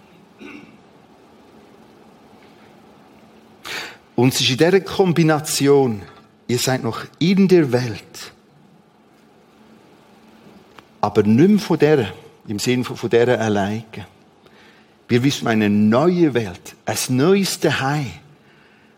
Und 4.16 4.32
es 4.32 4.40
ist 4.40 4.50
in 4.50 4.56
dieser 4.56 4.80
Kombination, 4.80 6.02
ihr 6.48 6.58
seid 6.58 6.82
noch 6.82 7.04
in 7.18 7.48
der 7.48 7.70
Welt, 7.70 8.32
aber 11.00 11.22
nicht 11.22 11.48
mehr 11.48 11.58
von 11.58 11.78
der, 11.78 12.12
im 12.48 12.58
Sinne 12.58 12.84
von 12.84 13.10
der 13.10 13.40
alleine. 13.40 13.84
Wir 15.08 15.22
wissen 15.22 15.46
eine 15.46 15.68
neue 15.68 16.34
Welt, 16.34 16.74
ein 16.86 16.96
neues 17.10 17.60
Daheim, 17.60 18.10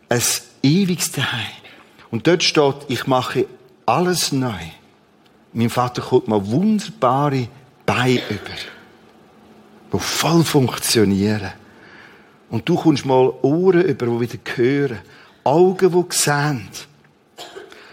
ein 0.07 0.21
ewiges 0.63 1.11
Daheim. 1.11 1.51
Und 2.09 2.25
dort 2.25 2.41
steht, 2.41 2.75
ich 2.87 3.05
mache 3.05 3.45
alles 3.89 4.31
neu. 4.31 4.63
Mein 5.51 5.69
Vater 5.69 6.01
kommt 6.01 6.27
mir 6.27 6.45
wunderbare 6.47 7.47
Beine 7.85 8.21
über, 8.29 8.55
die 9.91 9.99
voll 9.99 10.43
funktionieren. 10.43 11.51
Und 12.51 12.69
du 12.69 12.75
kommst 12.75 13.05
mal 13.05 13.33
Ohren 13.41 13.81
über, 13.81 14.05
die 14.05 14.19
wieder 14.19 14.55
hören, 14.55 14.99
Augen, 15.43 15.91
die 15.91 16.15
sehen. 16.15 16.69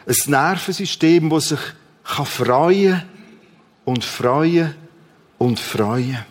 Ein 0.06 0.14
Nervensystem, 0.26 1.30
das 1.30 1.48
sich 1.48 1.60
freuen 2.04 2.92
kann 2.92 3.08
und 3.86 4.04
freuen 4.04 4.74
und 5.38 5.58
freuen. 5.58 6.24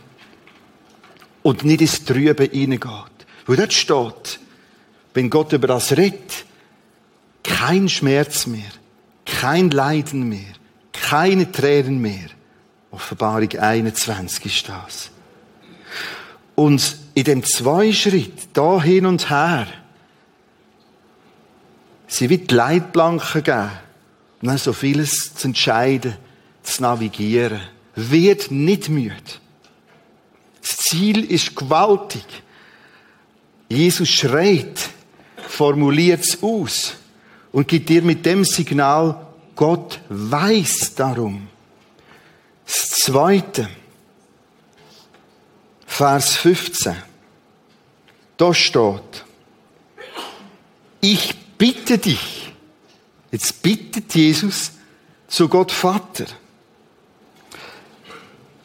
Und 1.42 1.64
nicht 1.64 1.82
ins 1.82 2.06
Trüben 2.06 2.50
hineingeht. 2.50 3.26
Weil 3.48 3.58
dort 3.58 3.74
steht, 3.74 4.40
wenn 5.14 5.30
Gott 5.30 5.54
über 5.54 5.68
das 5.68 5.92
redet, 5.98 6.46
kein 7.44 7.90
Schmerz 7.90 8.48
mehr, 8.48 8.72
kein 9.46 9.70
Leiden 9.70 10.28
mehr, 10.28 10.56
keine 10.92 11.52
Tränen 11.52 12.02
mehr. 12.02 12.30
Offenbarung 12.90 13.52
21 13.52 14.44
ist 14.44 14.68
das. 14.68 15.12
Und 16.56 16.98
in 17.14 17.26
dem 17.26 17.44
Zweischritt, 17.44 18.34
da 18.54 18.82
hin 18.82 19.06
und 19.06 19.30
her, 19.30 19.68
sie 22.08 22.28
wird 22.32 22.52
Leitplanken 22.52 23.44
geben 23.44 23.70
und 24.42 24.48
dann 24.48 24.58
so 24.58 24.74
vieles 24.74 25.36
zu 25.36 25.50
entscheiden, 25.50 26.16
zu 26.64 26.82
navigieren. 26.82 27.62
Wird 27.94 28.50
nicht 28.50 28.90
müde. 28.90 29.16
Das 30.60 30.76
Ziel 30.78 31.24
ist 31.24 31.56
gewaltig. 31.56 32.26
Jesus 33.70 34.10
schreit, 34.10 34.90
formuliert 35.48 36.22
es 36.22 36.42
aus 36.42 36.96
und 37.52 37.68
gibt 37.68 37.90
dir 37.90 38.02
mit 38.02 38.26
dem 38.26 38.44
Signal, 38.44 39.25
Gott 39.56 40.00
weiß 40.10 40.96
darum. 40.96 41.48
Das 42.66 42.90
Zweite, 42.90 43.70
Vers 45.86 46.36
15. 46.36 46.96
Da 48.38 48.54
steht, 48.54 49.24
ich 51.00 51.36
bitte 51.58 51.98
dich, 51.98 52.52
jetzt 53.32 53.62
bittet 53.62 54.14
Jesus 54.14 54.72
zu 55.28 55.48
Gott 55.48 55.72
Vater, 55.72 56.26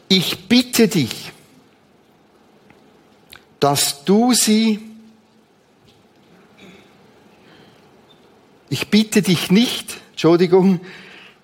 ich 0.09 0.49
bitte 0.49 0.89
dich, 0.89 1.31
dass 3.61 4.03
du 4.03 4.33
sie, 4.33 4.81
ich 8.69 8.89
bitte 8.89 9.21
dich 9.21 9.51
nicht, 9.51 10.00
Entschuldigung, 10.11 10.79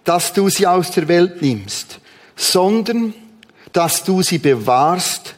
dass 0.04 0.34
du 0.34 0.50
sie 0.50 0.68
aus 0.68 0.92
der 0.92 1.08
Welt 1.08 1.42
nimmst, 1.42 2.00
sondern 2.36 3.14
dass 3.74 4.04
du 4.04 4.22
sie 4.22 4.38
bewahrst 4.38 5.36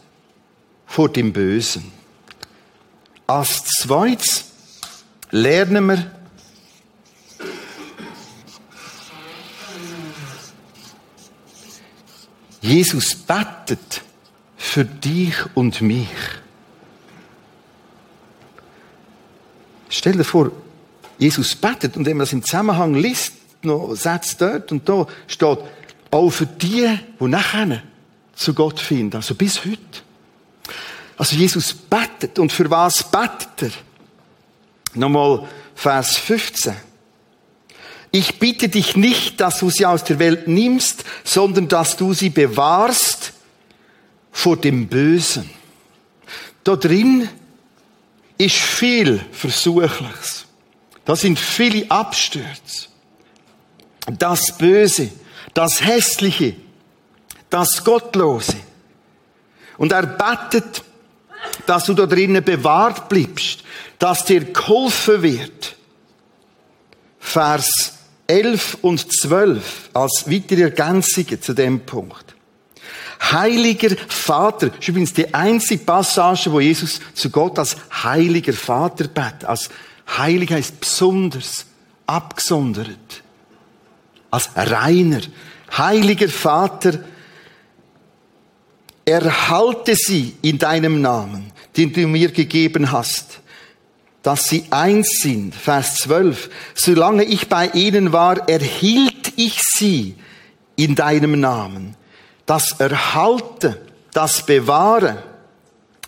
vor 0.85 1.09
dem 1.09 1.33
Bösen. 1.33 1.91
Als 3.25 3.63
zweites 3.63 4.45
lernen 5.31 5.85
wir, 5.87 6.11
Jesus 12.61 13.15
bettet 13.15 14.01
für 14.57 14.83
dich 14.83 15.35
und 15.55 15.81
mich. 15.81 16.09
Stell 19.89 20.13
dir 20.13 20.23
vor, 20.23 20.51
Jesus 21.19 21.53
betet 21.53 21.95
und 21.97 22.05
wenn 22.05 22.17
man 22.17 22.25
das 22.25 22.33
im 22.33 22.43
Zusammenhang 22.43 22.95
liest, 22.95 23.33
noch 23.61 23.93
Sätze 23.93 24.35
dort 24.39 24.71
und 24.71 24.87
da 24.87 25.05
steht, 25.27 25.59
auch 26.11 26.29
für 26.29 26.45
die, 26.45 26.97
die 27.19 27.27
nachher 27.27 27.83
zu 28.33 28.53
Gott 28.53 28.79
finden, 28.79 29.17
also 29.17 29.35
bis 29.35 29.63
heute. 29.65 29.79
Also 31.17 31.35
Jesus 31.35 31.73
betet 31.73 32.39
und 32.39 32.51
für 32.51 32.69
was 32.71 33.03
betet 33.03 33.63
er? 33.63 33.71
Nochmal 34.95 35.47
Vers 35.75 36.17
15. 36.17 36.73
Ich 38.11 38.39
bitte 38.39 38.69
dich 38.69 38.95
nicht, 38.95 39.39
dass 39.39 39.59
du 39.59 39.69
sie 39.69 39.85
aus 39.85 40.03
der 40.03 40.17
Welt 40.17 40.47
nimmst, 40.47 41.03
sondern 41.23 41.67
dass 41.67 41.95
du 41.97 42.13
sie 42.13 42.29
bewahrst 42.29 43.33
vor 44.31 44.57
dem 44.57 44.87
Bösen. 44.87 45.49
Da 46.63 46.75
drin 46.75 47.27
ist 48.37 48.55
viel 48.55 49.23
Versuchliches. 49.31 50.38
Da 51.09 51.15
sind 51.15 51.39
viele 51.39 51.89
Abstürze. 51.89 52.87
Das 54.19 54.55
Böse, 54.55 55.09
das 55.55 55.83
Hässliche, 55.83 56.53
das 57.49 57.83
Gottlose. 57.83 58.57
Und 59.79 59.91
er 59.91 60.05
betet, 60.05 60.83
dass 61.65 61.85
du 61.85 61.95
da 61.95 62.05
drinnen 62.05 62.43
bewahrt 62.43 63.09
bleibst, 63.09 63.63
dass 63.97 64.25
dir 64.25 64.53
geholfen 64.53 65.23
wird. 65.23 65.75
Vers 67.17 67.93
11 68.27 68.77
und 68.83 69.11
12 69.11 69.89
als 69.93 70.25
weitere 70.27 70.61
Ergänzungen 70.61 71.41
zu 71.41 71.55
dem 71.55 71.79
Punkt. 71.87 72.35
Heiliger 73.19 73.95
Vater, 74.07 74.67
das 74.69 74.77
ist 74.77 74.87
übrigens 74.89 75.13
die 75.13 75.33
einzige 75.33 75.83
Passage, 75.83 76.51
wo 76.51 76.59
Jesus 76.59 76.99
zu 77.15 77.31
Gott 77.31 77.57
als 77.57 77.75
heiliger 78.03 78.53
Vater 78.53 79.07
betet. 79.07 79.45
Als 79.45 79.71
heilig 80.17 80.51
heißt 80.51 80.79
besonders, 80.79 81.65
abgesondert, 82.05 83.23
als 84.31 84.49
reiner. 84.55 85.21
Heiliger 85.77 86.29
Vater, 86.29 86.99
erhalte 89.05 89.95
sie 89.95 90.35
in 90.41 90.59
deinem 90.59 91.01
Namen, 91.01 91.51
den 91.75 91.91
du 91.93 92.07
mir 92.07 92.31
gegeben 92.31 92.91
hast 92.91 93.39
dass 94.23 94.49
sie 94.49 94.65
eins 94.69 95.19
sind. 95.21 95.55
Vers 95.55 95.95
12. 95.97 96.49
Solange 96.73 97.23
ich 97.23 97.47
bei 97.47 97.67
ihnen 97.69 98.11
war, 98.11 98.49
erhielt 98.49 99.33
ich 99.37 99.61
sie 99.61 100.15
in 100.75 100.95
deinem 100.95 101.39
Namen. 101.39 101.95
Das 102.45 102.79
Erhalten, 102.79 103.75
das 104.13 104.45
Bewahren, 104.45 105.17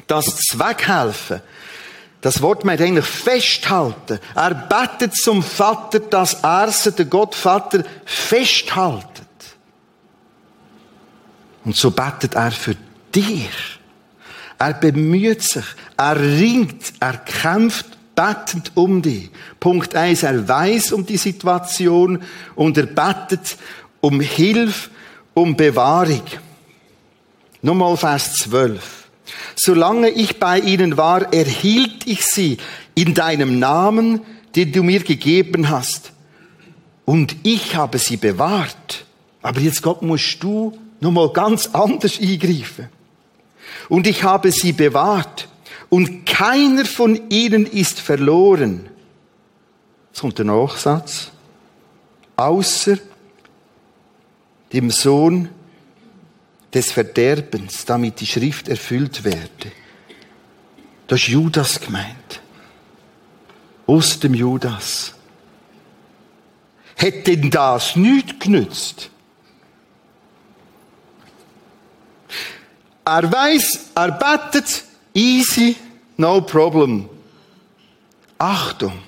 das 0.07 0.25
Zweckhelfen. 0.49 1.41
Das 2.21 2.41
Wort 2.41 2.63
meint 2.63 2.81
eigentlich 2.81 3.05
festhalten. 3.05 4.19
Er 4.35 4.53
betet 4.53 5.15
zum 5.15 5.41
Vater, 5.41 5.99
dass 5.99 6.35
er 6.43 6.71
sie, 6.71 6.91
der 6.91 7.05
Gottvater, 7.05 7.83
festhaltet. 8.05 9.27
Und 11.65 11.75
so 11.75 11.91
betet 11.91 12.35
er 12.35 12.51
für 12.51 12.75
dich. 13.13 13.79
Er 14.59 14.73
bemüht 14.75 15.41
sich, 15.41 15.65
er 15.97 16.19
ringt, 16.19 16.93
er 16.99 17.17
kämpft 17.17 17.97
betet 18.15 18.71
um 18.75 19.01
dich. 19.01 19.31
Punkt 19.59 19.95
eins: 19.95 20.23
er 20.23 20.47
weiß 20.47 20.91
um 20.91 21.05
die 21.05 21.17
Situation 21.17 22.21
und 22.55 22.77
er 22.77 22.85
betet 22.85 23.57
um 23.99 24.19
Hilfe, 24.19 24.89
um 25.33 25.55
Bewahrung. 25.55 26.23
Nochmal 27.61 27.97
Vers 27.97 28.33
12. 28.33 29.00
Solange 29.55 30.09
ich 30.09 30.39
bei 30.39 30.59
ihnen 30.59 30.97
war, 30.97 31.33
erhielt 31.33 32.07
ich 32.07 32.25
sie 32.25 32.57
in 32.95 33.13
deinem 33.13 33.59
Namen, 33.59 34.21
den 34.55 34.71
du 34.71 34.83
mir 34.83 35.01
gegeben 35.01 35.69
hast. 35.69 36.11
Und 37.05 37.35
ich 37.43 37.75
habe 37.75 37.97
sie 37.97 38.17
bewahrt. 38.17 39.05
Aber 39.41 39.59
jetzt, 39.59 39.81
Gott, 39.81 40.01
musst 40.01 40.41
du 40.43 40.77
nochmal 40.99 41.29
ganz 41.29 41.67
anders 41.73 42.19
eingreifen. 42.19 42.89
Und 43.89 44.07
ich 44.07 44.23
habe 44.23 44.51
sie 44.51 44.73
bewahrt 44.73 45.47
und 45.89 46.25
keiner 46.25 46.85
von 46.85 47.29
ihnen 47.29 47.65
ist 47.65 47.99
verloren. 47.99 48.87
Jetzt 50.09 50.21
kommt 50.21 50.37
der 50.37 50.45
Nachsatz. 50.45 51.31
Außer 52.37 52.97
dem 54.73 54.89
Sohn 54.89 55.49
des 56.73 56.91
Verderbens, 56.91 57.85
damit 57.85 58.19
die 58.19 58.27
Schrift 58.27 58.67
erfüllt 58.67 59.23
werde. 59.23 59.71
Das 61.07 61.19
ist 61.19 61.27
Judas 61.27 61.79
gemeint. 61.79 62.41
Aus 63.87 64.19
dem 64.19 64.33
Judas. 64.33 65.13
hätte 66.95 67.35
denn 67.35 67.49
das 67.49 67.95
nichts 67.95 68.39
genützt? 68.39 69.09
Er 73.03 73.31
weiß, 73.31 73.89
er 73.95 74.11
betet, 74.11 74.83
easy, 75.13 75.75
no 76.17 76.41
problem. 76.41 77.09
Achtung. 78.37 78.99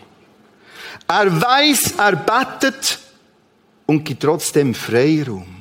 Er 1.07 1.41
weiß, 1.41 1.93
er 1.97 2.15
betet 2.15 2.99
und 3.85 4.03
gibt 4.03 4.23
trotzdem 4.23 4.73
Freiraum. 4.73 5.52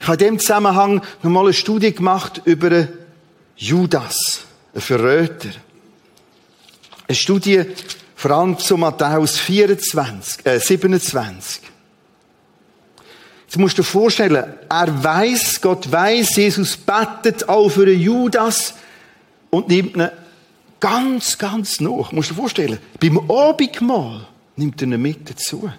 Ich 0.00 0.06
habe 0.06 0.24
in 0.24 0.30
dem 0.30 0.38
Zusammenhang 0.38 1.02
nochmal 1.22 1.44
eine 1.44 1.52
Studie 1.52 1.92
gemacht 1.92 2.40
über 2.44 2.88
Judas, 3.56 4.44
einen 4.72 4.80
Verräter. 4.80 5.50
Eine 7.06 7.14
Studie 7.14 7.64
vor 8.16 8.30
allem 8.30 8.58
zu 8.58 8.76
Matthäus 8.78 9.38
24, 9.38 10.46
äh, 10.46 10.58
27. 10.58 11.62
Jetzt 13.46 13.58
musst 13.58 13.76
du 13.76 13.82
dir 13.82 13.88
vorstellen, 13.88 14.44
er 14.68 15.04
weiß, 15.04 15.60
Gott 15.60 15.90
weiß, 15.90 16.36
Jesus 16.36 16.76
betet 16.76 17.48
auch 17.48 17.68
für 17.68 17.84
den 17.84 18.00
Judas 18.00 18.74
und 19.50 19.68
nimmt 19.68 19.96
ihn 19.96 20.08
ganz, 20.78 21.36
ganz 21.36 21.80
nach. 21.80 22.12
Musst 22.12 22.30
du 22.30 22.34
dir 22.34 22.40
vorstellen, 22.40 22.78
beim 23.00 23.18
Abendmahl 23.30 24.26
nimmt 24.56 24.80
er 24.80 24.88
ihn 24.88 25.02
mit 25.02 25.28
dazu. 25.28 25.70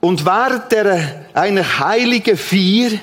Und 0.00 0.24
während 0.24 0.72
der 0.72 1.26
einer 1.34 1.78
heiligen 1.78 2.36
Vier 2.36 2.98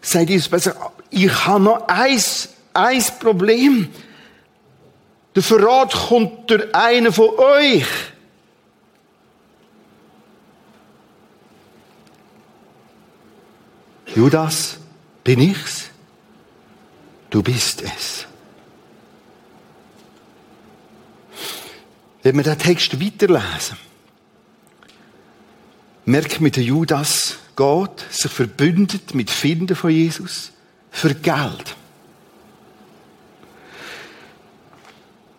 sagt 0.00 0.30
Jesus 0.30 0.48
besser, 0.48 0.92
ich 1.10 1.46
habe 1.46 1.64
noch 1.64 1.88
eins, 1.88 2.50
eins 2.74 3.10
Problem. 3.18 3.88
Der 5.34 5.42
Verrat 5.42 5.92
kommt 5.92 6.50
durch 6.50 6.74
einen 6.74 7.12
von 7.12 7.30
euch. 7.38 7.86
Judas, 14.14 14.78
bin 15.22 15.40
ich's? 15.40 15.90
Du 17.30 17.42
bist 17.42 17.82
es. 17.82 18.26
Wenn 22.22 22.36
wir 22.36 22.42
den 22.42 22.58
Text 22.58 23.00
weiterlesen, 23.00 23.76
merkt 26.08 26.40
der 26.56 26.62
Judas 26.62 27.36
geht, 27.54 28.06
sich 28.10 28.30
verbündet 28.30 29.14
mit 29.14 29.30
Finden 29.30 29.76
von 29.76 29.90
Jesus 29.90 30.52
für 30.90 31.14
Geld. 31.14 31.76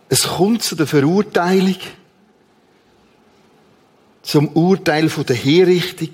Es 0.10 0.28
kommt 0.28 0.62
zu 0.62 0.76
der 0.76 0.86
Verurteilung, 0.86 1.78
zum 4.22 4.50
Urteil 4.50 5.10
von 5.10 5.26
der 5.26 5.36
Herrichtung. 5.36 6.14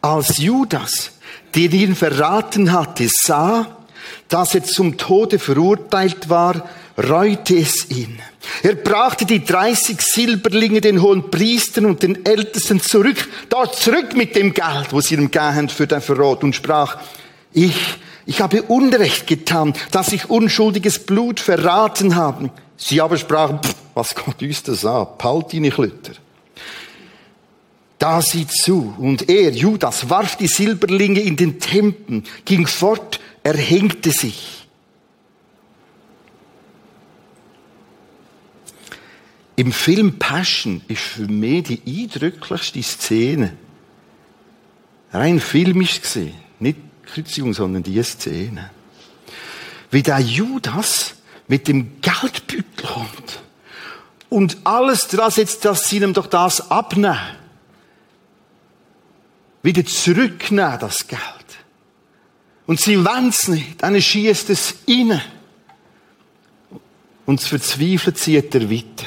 Als 0.00 0.38
Judas, 0.38 1.12
der 1.56 1.72
ihn 1.72 1.96
verraten 1.96 2.70
hatte, 2.70 3.08
sah, 3.10 3.84
dass 4.28 4.54
er 4.54 4.62
zum 4.62 4.96
Tode 4.96 5.40
verurteilt 5.40 6.28
war, 6.28 6.68
reute 6.96 7.58
es 7.58 7.90
ihn. 7.90 8.20
Er 8.62 8.74
brachte 8.74 9.26
die 9.26 9.44
30 9.44 10.00
Silberlinge 10.00 10.80
den 10.80 11.02
hohen 11.02 11.30
Priestern 11.30 11.86
und 11.86 12.02
den 12.02 12.24
Ältesten 12.24 12.80
zurück, 12.80 13.28
dort 13.48 13.76
zurück 13.76 14.16
mit 14.16 14.34
dem 14.34 14.54
Geld, 14.54 14.92
wo 14.92 15.00
sie 15.00 15.14
ihm 15.14 15.30
gaben 15.30 15.68
für 15.68 15.86
den 15.86 16.00
Verrat 16.00 16.42
und 16.42 16.54
sprach, 16.54 16.98
ich, 17.52 17.76
ich 18.26 18.40
habe 18.40 18.62
Unrecht 18.62 19.26
getan, 19.26 19.74
dass 19.90 20.12
ich 20.12 20.30
unschuldiges 20.30 21.00
Blut 21.00 21.40
verraten 21.40 22.16
habe. 22.16 22.50
Sie 22.76 23.00
aber 23.00 23.18
sprachen, 23.18 23.60
pff, 23.62 23.74
was 23.94 24.14
Gott 24.14 24.40
uns 24.40 24.62
das 24.62 24.84
an? 24.86 25.06
Palt 25.18 25.52
nicht 25.52 25.76
Lütter. 25.76 26.12
Da 27.98 28.22
sieh 28.22 28.46
zu, 28.46 28.94
und 28.96 29.28
er, 29.28 29.50
Judas, 29.50 30.08
warf 30.08 30.36
die 30.36 30.46
Silberlinge 30.46 31.20
in 31.20 31.36
den 31.36 31.60
Tempel, 31.60 32.22
ging 32.46 32.66
fort, 32.66 33.20
erhängte 33.42 34.10
sich. 34.10 34.59
Im 39.60 39.72
Film 39.72 40.18
Passion 40.18 40.80
ist 40.88 41.02
für 41.02 41.28
mich 41.28 41.64
die 41.64 41.82
eindrücklichste 41.86 42.82
Szene. 42.82 43.58
Rein 45.12 45.38
filmisch 45.38 46.00
gesehen. 46.00 46.32
Nicht 46.60 46.78
Kreuzigung, 47.04 47.52
sondern 47.52 47.82
die 47.82 48.02
Szene. 48.02 48.70
Wie 49.90 50.02
der 50.02 50.18
Judas 50.18 51.12
mit 51.46 51.68
dem 51.68 52.00
Geldbüttel 52.00 52.86
kommt. 52.86 53.42
Und 54.30 54.56
alles 54.64 55.08
dran 55.08 55.30
setzt, 55.30 55.62
dass 55.66 55.90
sie 55.90 55.98
ihm 55.98 56.14
doch 56.14 56.28
das 56.28 56.70
abnehmen. 56.70 57.20
Wieder 59.62 59.84
zurücknehmen, 59.84 60.78
das 60.78 61.06
Geld. 61.06 61.20
Und 62.66 62.80
sie 62.80 63.04
wollen 63.04 63.28
es 63.28 63.46
nicht. 63.46 63.82
Dann 63.82 64.00
schießt 64.00 64.48
es 64.48 64.76
rein. 64.88 65.20
Und 67.26 67.42
verzweifelt 67.42 68.16
zieht 68.16 68.54
er 68.54 68.70
weiter. 68.70 69.04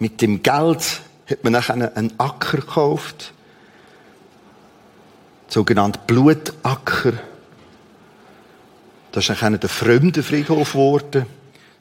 Mit 0.00 0.22
dem 0.22 0.42
Geld 0.42 1.02
hat 1.28 1.44
man 1.44 1.52
nachher 1.52 1.74
einen 1.96 2.18
Acker 2.18 2.56
gekauft. 2.56 3.32
Sogenannt 5.46 6.06
Blutacker. 6.06 7.12
Das 9.12 9.28
ist 9.28 9.42
dann 9.42 9.60
der 9.60 9.68
Fremdenfriedhof 9.68 10.72
geworden. 10.72 11.26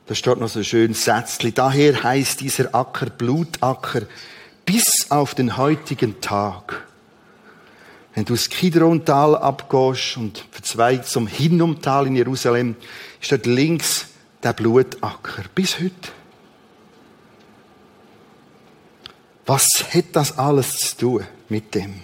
Da 0.07 0.15
steht 0.15 0.37
noch 0.37 0.49
so 0.49 0.59
ein 0.59 0.65
schönes 0.65 1.05
Sätzchen. 1.05 1.53
Daher 1.53 2.03
heißt 2.03 2.41
dieser 2.41 2.75
Acker 2.75 3.05
Blutacker 3.05 4.01
bis 4.65 5.07
auf 5.09 5.33
den 5.33 5.55
heutigen 5.55 6.19
Tag. 6.19 6.83
Wenn 8.15 8.25
du 8.25 8.33
das 8.33 8.49
Kidrontal 8.49 9.37
abgehst 9.37 10.17
und 10.17 10.43
verzweigt 10.51 11.05
zum 11.05 11.25
Hinnomtal 11.25 12.07
in 12.07 12.17
Jerusalem, 12.17 12.75
ist 13.21 13.31
dort 13.31 13.45
links 13.45 14.07
der 14.43 14.51
Blutacker. 14.51 15.43
Bis 15.55 15.79
heute. 15.79 16.18
Was 19.49 19.83
hat 19.95 20.05
das 20.11 20.37
alles 20.37 20.77
zu 20.77 20.97
tun 20.97 21.27
mit 21.49 21.73
dem? 21.73 22.03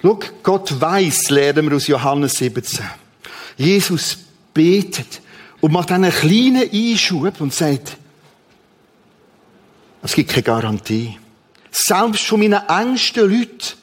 Schau, 0.00 0.18
Gott 0.42 0.80
weiß, 0.80 1.28
lernen 1.28 1.68
wir 1.68 1.76
aus 1.76 1.86
Johannes 1.86 2.32
17. 2.32 2.82
Jesus 3.58 4.16
betet 4.54 5.20
und 5.60 5.72
macht 5.72 5.92
einen 5.92 6.10
kleinen 6.10 6.66
Einschub 6.72 7.42
und 7.42 7.52
sagt, 7.52 7.98
es 10.02 10.14
gibt 10.14 10.30
keine 10.30 10.44
Garantie. 10.44 11.18
Selbst 11.70 12.24
von 12.24 12.40
meinen 12.40 12.66
engsten 12.66 13.30
Leuten 13.30 13.76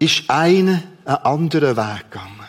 ist 0.00 0.28
einer 0.28 0.82
einen 1.04 1.16
anderen 1.22 1.76
Weg 1.76 2.10
gegangen. 2.10 2.48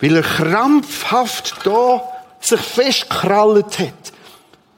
Weil 0.00 0.16
er 0.16 0.22
krampfhaft 0.22 1.54
da 1.64 2.02
sich 2.40 2.60
festgekrallt 2.60 3.78
hat. 3.78 4.12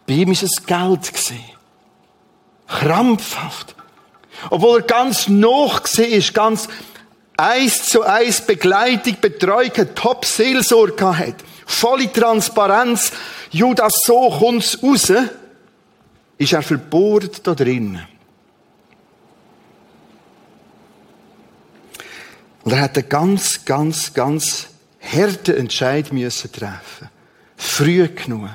Bei 0.07 0.13
ihm 0.13 0.33
ist 0.33 0.43
es 0.43 0.67
Geld 0.67 1.11
gesehen. 1.11 1.54
Krampfhaft. 2.69 3.75
Obwohl 4.51 4.81
er 4.81 4.87
ganz 4.87 5.29
noch 5.29 5.83
gesehen 5.83 6.13
ist, 6.13 6.35
ganz 6.35 6.69
eins 7.37 7.89
zu 7.89 8.03
eins 8.03 8.41
Begleitung, 8.41 9.17
Betreuung, 9.21 9.95
Top-Seelsorge 9.95 11.19
hat. 11.19 11.37
Volle 11.67 12.13
Transparenz. 12.13 13.13
Judas, 13.51 13.93
so 14.05 14.31
kommt's 14.31 14.79
raus. 14.83 15.13
Ist 16.37 16.53
er 16.53 16.63
verbohrt 16.63 17.47
da 17.47 17.55
drinnen. 17.55 18.07
Und 22.65 22.73
er 22.73 22.81
hat 22.81 22.97
einen 22.97 23.09
ganz, 23.09 23.65
ganz, 23.65 24.13
ganz 24.13 24.69
harten 25.01 25.57
Entscheid 25.57 26.13
müssen 26.13 26.51
treffen. 26.51 27.11
Früh 27.57 28.09
genug. 28.09 28.49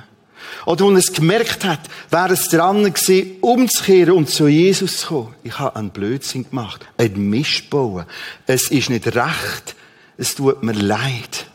Oder 0.69 0.85
als 0.85 0.93
er 0.93 0.97
es 0.99 1.13
gemerkt 1.13 1.65
hat, 1.65 1.79
wäre 2.11 2.33
es 2.33 2.47
dran 2.47 2.83
gewesen, 2.83 3.37
umzukehren 3.41 4.13
und 4.13 4.29
zu 4.29 4.47
Jesus 4.47 4.99
zu 4.99 5.07
kommen. 5.07 5.35
Ich 5.41 5.57
habe 5.57 5.75
einen 5.75 5.89
Blödsinn 5.89 6.47
gemacht. 6.47 6.87
Ein 6.95 7.27
Mist 7.27 7.71
bauen. 7.71 8.05
Es 8.45 8.69
ist 8.69 8.91
nicht 8.91 9.07
recht. 9.07 9.75
Es 10.15 10.35
tut 10.35 10.61
mir 10.61 10.73
leid. 10.73 11.47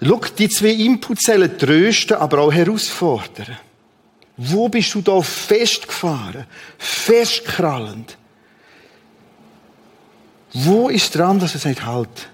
Schau, 0.00 0.18
die 0.38 0.48
zwei 0.48 0.70
Inputzellen 0.70 1.58
trösten, 1.58 2.16
aber 2.16 2.38
auch 2.38 2.52
herausfordern. 2.52 3.58
Wo 4.38 4.70
bist 4.70 4.94
du 4.94 5.02
da 5.02 5.20
festgefahren? 5.20 6.46
Festkrallend? 6.78 8.16
Wo 10.54 10.88
ist 10.88 11.14
dran, 11.14 11.38
dass 11.38 11.52
er 11.52 11.60
sagt, 11.60 11.84
halt, 11.84 12.30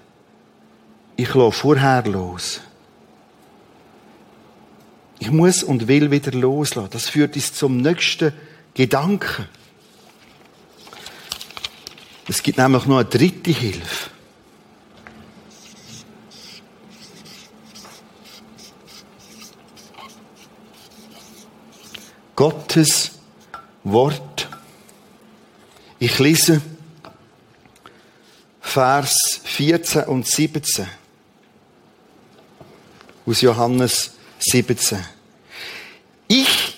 ich 1.17 1.33
lasse 1.33 1.59
vorher 1.59 2.05
los. 2.05 2.61
Ich 5.21 5.29
muss 5.29 5.61
und 5.61 5.87
will 5.87 6.09
wieder 6.09 6.31
loslassen. 6.31 6.89
Das 6.89 7.07
führt 7.07 7.35
uns 7.35 7.53
zum 7.53 7.77
nächsten 7.77 8.33
Gedanken. 8.73 9.47
Es 12.27 12.41
gibt 12.41 12.57
nämlich 12.57 12.85
noch 12.87 13.01
eine 13.01 13.05
dritte 13.07 13.51
Hilfe. 13.51 14.09
Gottes 22.35 23.11
Wort. 23.83 24.49
Ich 25.99 26.17
lese 26.17 26.63
Vers 28.59 29.39
14 29.43 30.05
und 30.05 30.25
17 30.25 30.87
aus 33.27 33.41
Johannes 33.41 34.15
17. 34.43 34.99
Ich, 36.27 36.77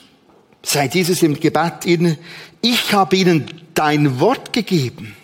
sagt 0.62 0.96
Jesus 0.96 1.24
im 1.24 1.40
Gebet 1.40 1.86
ihnen, 1.86 2.18
ich 2.62 2.94
habe 2.94 3.16
ihnen 3.16 3.46
dein 3.74 4.20
Wort 4.20 4.54
gegeben. 4.54 5.16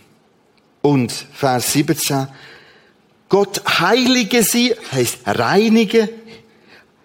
Und 0.81 1.11
Vers 1.11 1.73
17, 1.73 2.27
Gott 3.27 3.61
heilige 3.79 4.43
sie, 4.43 4.73
heißt 4.91 5.19
reinige, 5.25 6.09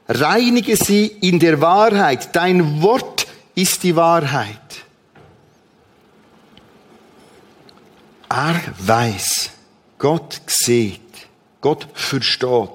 reinige 0.09 0.77
sie 0.77 1.07
in 1.07 1.39
der 1.39 1.61
Wahrheit. 1.61 2.35
Dein 2.35 2.83
Wort 2.83 3.27
ist 3.55 3.83
die 3.83 3.97
Wahrheit. 3.97 4.59
Er 8.29 8.61
weiß, 8.79 9.51
Gott 9.99 10.41
sieht, 10.47 11.01
Gott 11.61 11.87
versteht, 11.95 12.71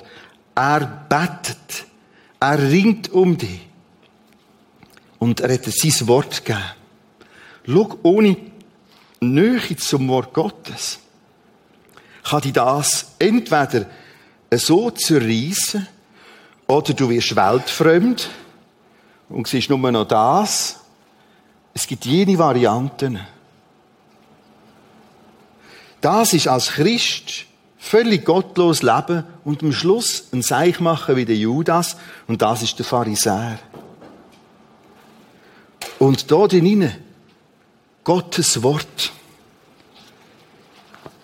er 0.55 0.80
betet, 1.10 1.88
er 2.39 2.59
ringt 2.71 3.11
um 3.11 3.37
dich. 3.37 3.67
Und 5.17 5.41
er 5.41 5.53
hat 5.53 5.65
sein 5.65 6.07
Wort 6.07 6.45
gegeben. 6.45 6.63
Schau, 7.65 7.97
ohne 8.03 8.37
Nähe 9.19 9.75
zum 9.77 10.07
Wort 10.07 10.33
Gottes 10.33 10.99
kann 12.23 12.41
dich 12.41 12.53
das 12.53 13.13
entweder 13.19 13.85
so 14.51 14.91
zerreissen, 14.91 15.87
oder 16.67 16.93
du 16.93 17.09
wirst 17.09 17.35
weltfremd 17.35 18.29
und 19.27 19.47
siehst 19.47 19.69
nur 19.69 19.91
noch 19.91 20.07
das. 20.07 20.79
Es 21.73 21.87
gibt 21.87 22.05
jene 22.05 22.37
Varianten. 22.37 23.19
Das 26.01 26.33
ist 26.33 26.47
als 26.47 26.69
Christ 26.69 27.45
völlig 27.80 28.25
gottlos 28.25 28.84
leben 28.84 29.23
und 29.45 29.63
am 29.63 29.71
Schluss 29.71 30.25
ein 30.32 30.41
Seich 30.41 30.80
machen 30.80 31.15
wie 31.15 31.25
der 31.25 31.38
Judas 31.38 31.95
und 32.27 32.41
das 32.41 32.61
ist 32.61 32.77
der 32.77 32.86
Pharisäer. 32.86 33.57
Und 35.97 36.30
da 36.32 36.47
drinnen 36.47 36.93
Gottes 38.03 38.61
Wort. 38.61 39.11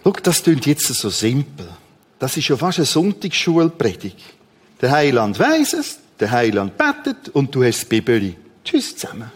Schau, 0.03 0.11
das 0.23 0.43
klingt 0.43 0.65
jetzt 0.65 0.85
so 0.85 1.09
simpel. 1.09 1.67
Das 2.19 2.37
ist 2.37 2.47
ja 2.47 2.57
fast 2.57 2.79
eine 2.79 2.85
Sonntagsschulpredigt. 2.85 4.17
Der 4.81 4.91
Heiland 4.91 5.39
weiss 5.39 5.73
es, 5.73 5.99
der 6.19 6.31
Heiland 6.31 6.77
betet 6.77 7.29
und 7.29 7.53
du 7.53 7.63
hast 7.63 7.81
das 7.81 7.85
Bibeli. 7.85 8.35
Tschüss 8.63 8.95
zusammen. 8.95 9.31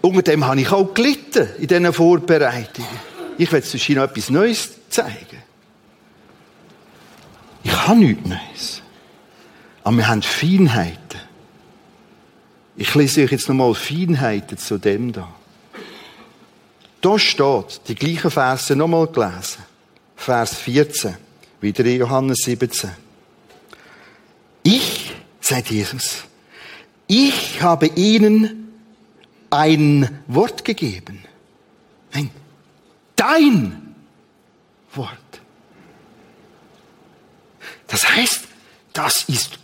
Unter 0.00 0.22
dem 0.22 0.46
habe 0.46 0.60
ich 0.60 0.70
auch 0.70 0.94
gelitten 0.94 1.48
in 1.58 1.66
diesen 1.66 1.92
Vorbereitungen. 1.92 3.07
Ich 3.38 3.50
will 3.52 3.62
sonst 3.62 3.88
noch 3.90 4.02
etwas 4.02 4.30
Neues 4.30 4.70
zeigen. 4.90 5.42
Ich 7.62 7.72
habe 7.86 7.98
nichts 7.98 8.28
Neues. 8.28 8.82
Aber 9.84 9.96
wir 9.96 10.08
haben 10.08 10.22
Feinheiten. 10.22 11.20
Ich 12.76 12.94
lese 12.94 13.22
euch 13.22 13.32
jetzt 13.32 13.48
nochmal 13.48 13.74
Feinheiten 13.74 14.58
zu 14.58 14.78
dem 14.78 15.12
da. 15.12 15.28
Da 17.00 17.18
steht, 17.18 17.80
die 17.86 17.94
gleichen 17.94 18.30
Verse 18.30 18.74
nochmal 18.74 19.06
gelesen. 19.06 19.62
Vers 20.16 20.54
14, 20.56 21.16
wieder 21.60 21.84
in 21.84 21.98
Johannes 21.98 22.38
17. 22.38 22.90
Ich, 24.64 25.12
sagt 25.40 25.70
Jesus, 25.70 26.24
ich 27.06 27.62
habe 27.62 27.86
ihnen 27.86 28.72
ein 29.50 30.22
Wort 30.26 30.64
gegeben. 30.64 31.24
Nein, 32.12 32.30
dein 33.18 33.94
Wort. 34.94 35.10
Das 37.88 38.08
heißt, 38.08 38.40
das 38.92 39.24
ist 39.28 39.58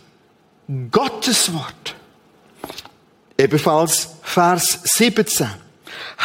Gottes 0.91 1.53
Wort. 1.53 1.95
Ebenfalls 3.37 4.09
Vers 4.23 4.79
17. 4.83 5.47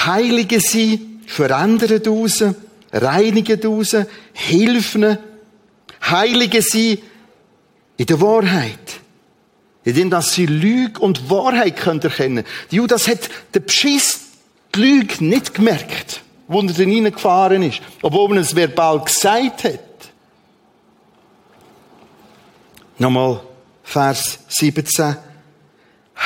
Heilige 0.04 0.60
sie, 0.60 1.20
verändere 1.26 2.02
raus, 2.06 2.44
reinige 2.92 3.62
raus, 3.62 3.96
hilfen, 4.32 5.18
heilige 6.02 6.62
sie 6.62 7.02
in 7.96 8.06
der 8.06 8.20
Wahrheit. 8.20 9.00
Indem 9.84 10.10
dass 10.10 10.34
sie 10.34 10.46
Lüge 10.46 11.00
und 11.00 11.30
Wahrheit 11.30 11.76
können 11.76 12.00
erkennen. 12.00 12.44
Judas 12.70 13.08
hat 13.08 13.30
den 13.54 13.64
Beschiss, 13.64 14.20
die 14.74 14.80
Lüge 14.80 15.24
nicht 15.24 15.54
gemerkt, 15.54 16.20
wo 16.50 16.60
er 16.62 16.72
drin 16.72 17.04
gefahren 17.04 17.62
ist, 17.62 17.80
obwohl 18.02 18.36
er 18.36 18.40
es 18.42 18.56
verbal 18.56 19.00
gesagt 19.04 19.62
hat. 19.62 19.80
Nochmal 22.98 23.40
Vers 23.84 24.40
17. 24.48 25.16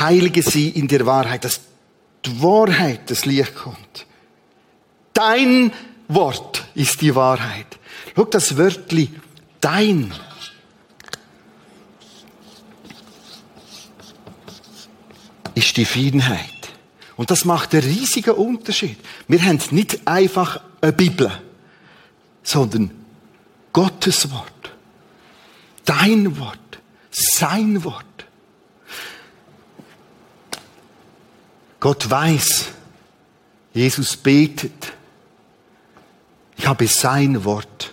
Heilige 0.01 0.43
sie 0.43 0.71
in 0.71 0.89
der 0.89 1.05
Wahrheit, 1.05 1.45
dass 1.45 1.61
die 2.25 2.43
Wahrheit 2.43 3.11
das 3.11 3.27
Licht 3.27 3.55
kommt. 3.55 4.07
Dein 5.13 5.73
Wort 6.09 6.65
ist 6.75 7.03
die 7.03 7.15
Wahrheit. 7.15 7.79
Schau 8.17 8.25
das 8.25 8.57
Wörtli, 8.57 9.11
dein. 9.61 10.11
ist 15.55 15.77
die 15.77 15.85
Feinheit. 15.85 16.54
Und 17.17 17.31
das 17.31 17.45
macht 17.45 17.75
einen 17.75 17.85
riesigen 17.85 18.33
Unterschied. 18.33 18.99
Wir 19.29 19.43
haben 19.45 19.61
nicht 19.71 20.07
einfach 20.07 20.61
eine 20.81 20.93
Bibel, 20.93 21.31
sondern 22.43 22.91
Gottes 23.73 24.31
Wort. 24.31 24.73
Dein 25.85 26.39
Wort. 26.39 26.59
Sein 27.11 27.85
Wort. 27.85 28.05
Gott 31.79 32.11
weiß, 32.11 32.69
Jesus 33.75 34.17
betet. 34.17 34.93
Ich 36.57 36.67
habe 36.67 36.87
sein 36.87 37.45
Wort. 37.45 37.93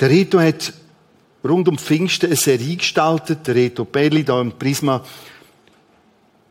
Der 0.00 0.10
Reto 0.10 0.40
hat 0.40 0.72
rund 1.44 1.68
um 1.68 1.76
Pfingsten 1.76 2.26
eine 2.26 2.36
Serie 2.36 2.76
gestaltet, 2.76 3.46
der 3.46 3.54
Reto 3.54 3.84
Belli 3.84 4.24
da 4.24 4.40
im 4.40 4.52
Prisma, 4.52 5.04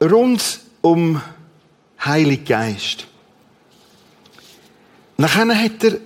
rund 0.01 0.59
um 0.81 1.21
Heilig 2.03 2.45
Geist. 2.45 3.07
Nachher 5.17 5.47
hat 5.47 5.83
er 5.83 5.99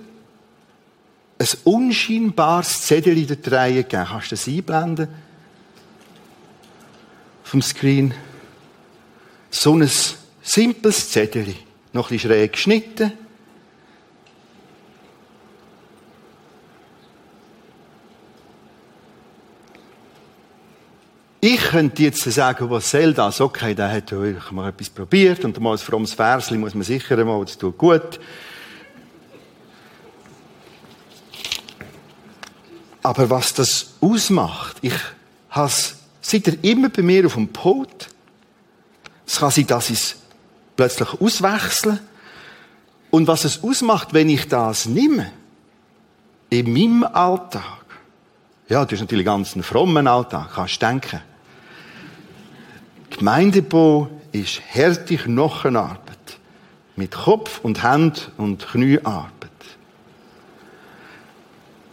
ein 1.38 1.48
unscheinbares 1.64 2.82
Zettel 2.82 3.18
in 3.18 3.26
der 3.26 3.52
Reihe 3.52 3.82
gegeben. 3.82 4.06
Kannst 4.08 4.30
du 4.30 4.36
das 4.36 4.48
einblenden? 4.48 5.08
Vom 7.42 7.60
Screen. 7.60 8.14
So 9.50 9.74
ein 9.76 9.90
simples 10.42 11.10
Zettel. 11.10 11.54
Noch 11.92 12.10
ein 12.10 12.16
bisschen 12.16 12.30
schräg 12.30 12.52
geschnitten. 12.52 13.12
Ich 21.44 21.58
könnte 21.58 22.04
jetzt 22.04 22.22
sagen, 22.22 22.70
was 22.70 22.88
soll 22.88 23.14
das? 23.14 23.40
Okay, 23.40 23.74
der 23.74 23.90
hat 23.90 24.12
ja 24.12 24.18
mal 24.52 24.68
etwas 24.68 24.88
probiert 24.88 25.44
und 25.44 25.58
mal 25.58 25.72
ein 25.72 25.78
frommes 25.78 26.14
Versli 26.14 26.56
muss 26.56 26.72
man 26.72 26.84
sicher 26.84 27.18
einmal, 27.18 27.44
das 27.44 27.58
tut 27.58 27.76
gut. 27.76 28.20
Aber 33.02 33.28
was 33.28 33.54
das 33.54 33.94
ausmacht, 34.00 34.76
ich 34.82 34.94
has, 35.50 35.96
seid 36.20 36.46
ihr 36.46 36.62
immer 36.62 36.90
bei 36.90 37.02
mir 37.02 37.26
auf 37.26 37.34
dem 37.34 37.48
Pult? 37.48 38.08
Es 39.26 39.40
kann 39.40 39.50
sein, 39.50 39.66
dass 39.66 39.90
ich 39.90 39.98
es 39.98 40.16
plötzlich 40.76 41.20
auswechseln. 41.20 41.98
Und 43.10 43.26
was 43.26 43.44
es 43.44 43.64
ausmacht, 43.64 44.14
wenn 44.14 44.28
ich 44.28 44.46
das 44.46 44.86
nehme, 44.86 45.32
in 46.50 46.72
meinem 46.72 47.02
Alltag, 47.02 47.84
ja, 48.68 48.84
das 48.84 48.92
ist 48.92 49.00
natürlich 49.00 49.26
ganz 49.26 49.56
ein 49.56 49.64
frommen 49.64 50.06
Alltag, 50.06 50.50
kannst 50.54 50.80
du 50.80 50.86
denken. 50.86 51.31
Gemeindebau 53.18 54.08
ist 54.32 54.60
harte 54.74 55.16
Knochenarbeit. 55.16 56.08
Mit 56.96 57.12
Kopf 57.12 57.60
und 57.62 57.82
Hand 57.82 58.30
und 58.36 58.66
Kniearbeit. 58.68 59.32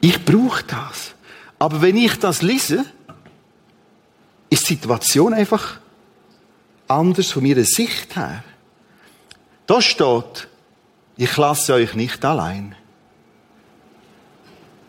Ich 0.02 0.24
brauche 0.26 0.64
das. 0.64 1.14
Aber 1.58 1.82
wenn 1.82 1.98
ich 1.98 2.18
das 2.20 2.42
lese, 2.42 2.86
ist 4.50 4.70
die 4.70 4.76
Situation 4.76 5.34
einfach 5.34 5.80
anders 6.88 7.32
von 7.32 7.44
meiner 7.44 7.64
Sicht 7.64 8.16
her. 8.16 8.44
Da 9.68 9.82
steht, 9.82 10.48
ich 11.18 11.36
lasse 11.38 11.74
euch 11.74 11.94
nicht 11.94 12.24
allein. 12.26 12.76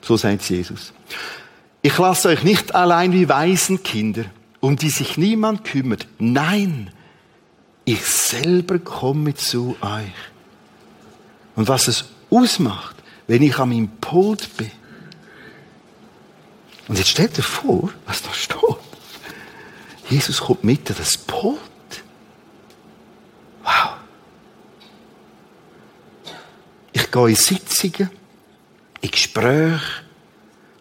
So 0.01 0.17
sagt 0.17 0.49
Jesus. 0.49 0.93
Ich 1.83 1.97
lasse 1.99 2.29
euch 2.29 2.43
nicht 2.43 2.75
allein 2.75 3.13
wie 3.13 3.29
Waisenkinder. 3.29 4.25
Um 4.61 4.77
die 4.77 4.91
sich 4.91 5.17
niemand 5.17 5.65
kümmert. 5.65 6.07
Nein, 6.19 6.91
ich 7.85 8.05
selber 8.05 8.79
komme 8.79 9.35
zu 9.35 9.77
euch. 9.81 10.13
Und 11.57 11.69
was 11.69 11.89
es 11.89 12.05
ausmacht, 12.31 12.97
wenn 13.27 13.43
ich 13.43 13.59
an 13.59 13.71
meinem 13.71 13.89
Pult 14.01 14.57
bin. 14.57 14.71
Und 16.89 16.99
jetzt 16.99 17.11
stellt 17.11 17.37
dir 17.37 17.43
vor, 17.43 17.91
was 18.07 18.23
da 18.23 18.33
steht. 18.33 18.59
Jesus 20.09 20.41
kommt 20.41 20.65
mit 20.65 20.91
an 20.91 20.97
das 20.99 21.17
Pult. 21.17 21.61
Wow. 23.63 23.93
Ich 26.93 27.11
gehe 27.11 27.29
in 27.29 27.37
Sitzungen, 27.37 28.11
in 29.01 29.11
Gespräche. 29.11 29.81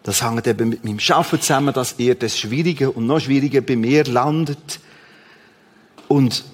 Das 0.02 0.22
hängt 0.22 0.46
eben 0.46 0.70
mit 0.70 0.84
meinem 0.84 1.00
Schaffen 1.00 1.40
zusammen, 1.40 1.74
dass 1.74 1.92
er 1.92 2.14
das 2.14 2.38
Schwierige 2.38 2.90
und 2.90 3.06
noch 3.06 3.20
Schwierige 3.20 3.60
bei 3.60 3.76
mir 3.76 4.04
landet. 4.04 4.80
Und 6.08 6.44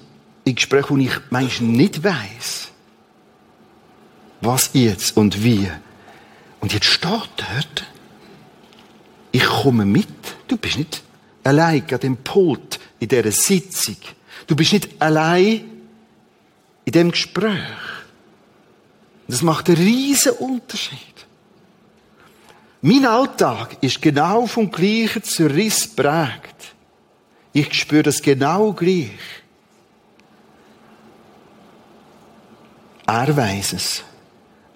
in 0.43 0.55
Gesprächen, 0.55 0.89
wo 0.89 0.97
ich 0.97 1.19
manchmal 1.29 1.71
nicht 1.71 2.03
weiß, 2.03 2.69
was 4.41 4.69
jetzt 4.73 5.15
und 5.17 5.43
wie. 5.43 5.69
Und 6.59 6.73
jetzt 6.73 6.85
steht 6.85 7.29
dort, 7.37 7.85
ich 9.31 9.45
komme 9.45 9.85
mit. 9.85 10.07
Du 10.47 10.57
bist 10.57 10.77
nicht 10.77 11.03
allein 11.43 11.83
an 11.91 11.99
dem 11.99 12.17
Pult 12.17 12.79
in 12.99 13.07
dieser 13.07 13.31
Sitzung. 13.31 13.97
Du 14.47 14.55
bist 14.55 14.73
nicht 14.73 14.89
allein 15.01 15.63
in 16.85 16.91
dem 16.91 17.11
Gespräch. 17.11 17.59
Das 19.27 19.41
macht 19.41 19.67
einen 19.69 19.77
riesen 19.77 20.31
Unterschied. 20.33 21.16
Mein 22.87 23.05
Alltag 23.05 23.79
ist 23.81 24.01
genau 24.01 24.47
vom 24.47 24.71
gleichen 24.71 25.21
Zerriss 25.21 25.85
prägt. 25.85 26.73
Ich 27.51 27.73
spüre 27.73 28.03
das 28.03 28.21
genau 28.21 28.71
gleich. 28.71 29.09
Er 33.05 33.35
weiß 33.35 33.73
es. 33.73 34.03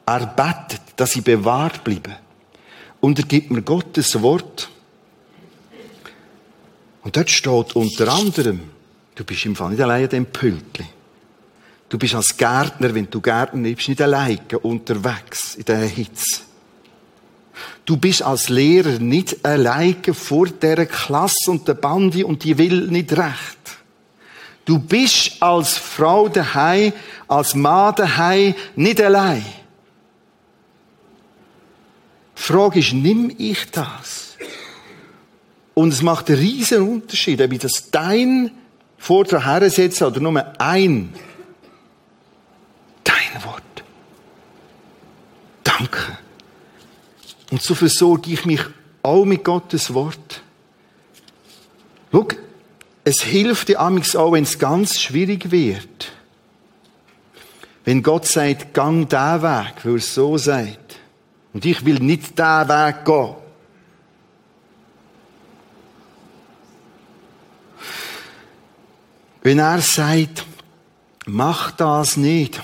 Er 0.05 0.25
betet, 0.25 0.81
dass 0.97 1.15
ich 1.15 1.23
bewahrt 1.23 1.85
bleibe. 1.85 2.17
Und 2.99 3.17
er 3.17 3.23
gibt 3.23 3.49
mir 3.49 3.61
Gottes 3.61 4.21
Wort. 4.21 4.69
Und 7.03 7.15
dort 7.15 7.29
steht 7.29 7.77
unter 7.77 8.11
anderem, 8.11 8.59
du 9.15 9.23
bist 9.23 9.45
im 9.45 9.55
Fall 9.55 9.69
nicht 9.69 9.81
allein 9.81 10.03
an 10.03 10.09
dem 10.09 10.25
Pültli. 10.25 10.85
Du 11.87 11.97
bist 11.97 12.15
als 12.15 12.35
Gärtner, 12.35 12.93
wenn 12.93 13.09
du 13.09 13.21
Gärtner 13.21 13.69
bist, 13.69 13.87
nicht 13.87 14.01
alleine 14.01 14.59
unterwegs 14.59 15.55
in 15.55 15.63
dieser 15.63 15.79
Hitze. 15.79 16.50
Du 17.85 17.97
bist 17.97 18.21
als 18.21 18.49
Lehrer 18.49 18.99
nicht 18.99 19.43
alleine 19.45 20.13
vor 20.13 20.47
der 20.47 20.85
Klasse 20.85 21.49
und 21.49 21.67
der 21.67 21.73
Bande 21.73 22.25
und 22.25 22.43
die 22.43 22.57
will 22.57 22.87
nicht 22.87 23.11
recht. 23.13 23.57
Du 24.65 24.77
bist 24.79 25.41
als 25.41 25.77
Frau 25.77 26.29
daheim, 26.29 26.93
als 27.27 27.55
Mann 27.55 27.95
daheim 27.95 28.53
nicht 28.75 29.01
allein. 29.01 29.45
Die 32.37 32.41
Frage 32.41 32.79
ist, 32.79 32.93
nimm 32.93 33.33
ich 33.37 33.69
das? 33.71 34.37
Und 35.73 35.93
es 35.93 36.01
macht 36.01 36.29
einen 36.29 36.39
riesen 36.39 36.87
Unterschied, 36.87 37.41
ob 37.41 37.51
ich 37.51 37.59
das 37.59 37.89
dein 37.91 38.51
Vortrag 38.97 39.45
hersetze 39.45 40.05
oder 40.07 40.19
nur 40.19 40.59
ein. 40.59 41.13
Dein 43.03 43.43
Wort. 43.43 43.63
Danke. 45.63 46.17
Und 47.51 47.61
so 47.61 47.75
versorge 47.75 48.31
ich 48.31 48.45
mich 48.45 48.61
auch 49.03 49.25
mit 49.25 49.43
Gottes 49.43 49.93
Wort. 49.93 50.41
Schau, 52.11 52.27
es 53.03 53.21
hilft 53.21 53.67
dir 53.67 53.79
amigs 53.79 54.15
auch, 54.15 54.31
wenn 54.31 54.43
es 54.43 54.57
ganz 54.57 54.99
schwierig 54.99 55.51
wird. 55.51 56.11
Wenn 57.83 58.03
Gott 58.03 58.25
sagt, 58.25 58.73
gang 58.73 59.09
den 59.09 59.41
Weg, 59.41 59.83
weil 59.83 59.95
er 59.95 59.99
so 59.99 60.37
sagt. 60.37 60.97
Und 61.53 61.65
ich 61.65 61.83
will 61.83 61.99
nicht 61.99 62.37
den 62.37 62.69
Weg 62.69 63.05
gehen. 63.05 63.35
Wenn 69.41 69.59
er 69.59 69.81
sagt, 69.81 70.45
mach 71.25 71.71
das 71.71 72.15
nicht, 72.15 72.61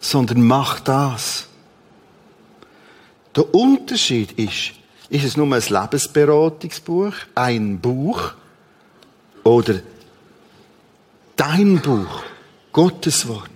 sondern 0.00 0.42
mach 0.42 0.80
das. 0.80 1.46
Der 3.36 3.54
Unterschied 3.54 4.32
ist, 4.32 4.72
ist 5.10 5.24
es 5.24 5.36
nur 5.36 5.46
ein 5.46 5.62
Lebensberatungsbuch, 5.62 7.12
ein 7.34 7.78
Buch 7.78 8.32
oder 9.44 9.80
dein 11.36 11.80
Buch, 11.80 12.22
Gottes 12.72 13.26
Wort. 13.28 13.50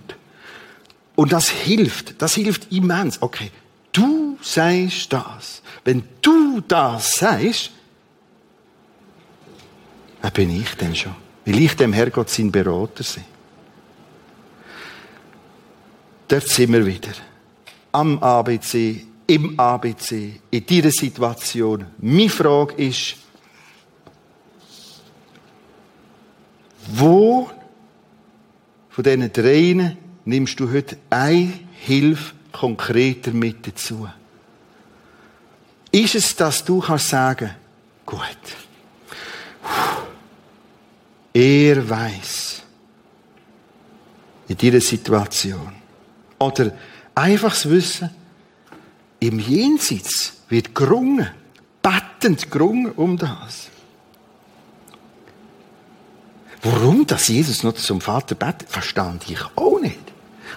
Und 1.15 1.31
das 1.31 1.49
hilft, 1.49 2.21
das 2.21 2.33
hilft 2.33 2.71
immens. 2.71 3.21
Okay, 3.21 3.51
du 3.91 4.37
sagst 4.41 5.13
das. 5.13 5.61
Wenn 5.83 6.03
du 6.21 6.61
das 6.67 7.13
sagst, 7.13 7.71
wer 10.21 10.31
bin 10.31 10.49
ich 10.49 10.73
denn 10.75 10.95
schon? 10.95 11.15
Will 11.45 11.61
ich 11.61 11.75
dem 11.75 11.93
Herrgott 11.93 12.29
sein 12.29 12.51
Berater 12.51 13.03
sein? 13.03 13.25
Dort 16.33 16.47
sind 16.47 16.73
wir 16.73 16.83
wieder. 16.83 17.11
Am 17.91 18.17
ABC, 18.17 19.05
im 19.27 19.59
ABC, 19.59 20.41
in 20.49 20.65
dieser 20.65 20.89
Situation. 20.89 21.85
Meine 21.99 22.27
Frage 22.27 22.73
ist, 22.73 23.17
wo 26.87 27.51
von 28.89 29.03
diesen 29.03 29.31
dreien 29.31 29.95
nimmst 30.25 30.59
du 30.59 30.71
heute 30.73 30.97
eine 31.11 31.53
Hilfe 31.73 32.33
konkreter 32.51 33.29
mit 33.29 33.67
dazu? 33.67 34.09
Ist 35.91 36.15
es, 36.15 36.35
dass 36.35 36.65
du 36.65 36.79
kannst 36.79 37.09
sagen, 37.09 37.51
gut, 38.07 38.39
er 41.31 41.87
weiß 41.87 42.63
in 44.47 44.57
dieser 44.57 44.81
Situation. 44.81 45.82
Oder 46.39 46.71
einfach 47.15 47.51
das 47.51 47.69
Wissen, 47.69 48.09
im 49.19 49.39
Jenseits 49.39 50.33
wird 50.49 50.75
gerungen, 50.75 51.29
bettend 51.81 52.51
gerungen 52.51 52.91
um 52.91 53.17
das. 53.17 53.69
Warum, 56.61 57.05
dass 57.05 57.27
Jesus 57.27 57.63
noch 57.63 57.73
zum 57.73 58.01
Vater 58.01 58.35
betet, 58.35 58.69
verstand 58.69 59.29
ich 59.29 59.39
auch 59.55 59.79
nicht. 59.79 59.99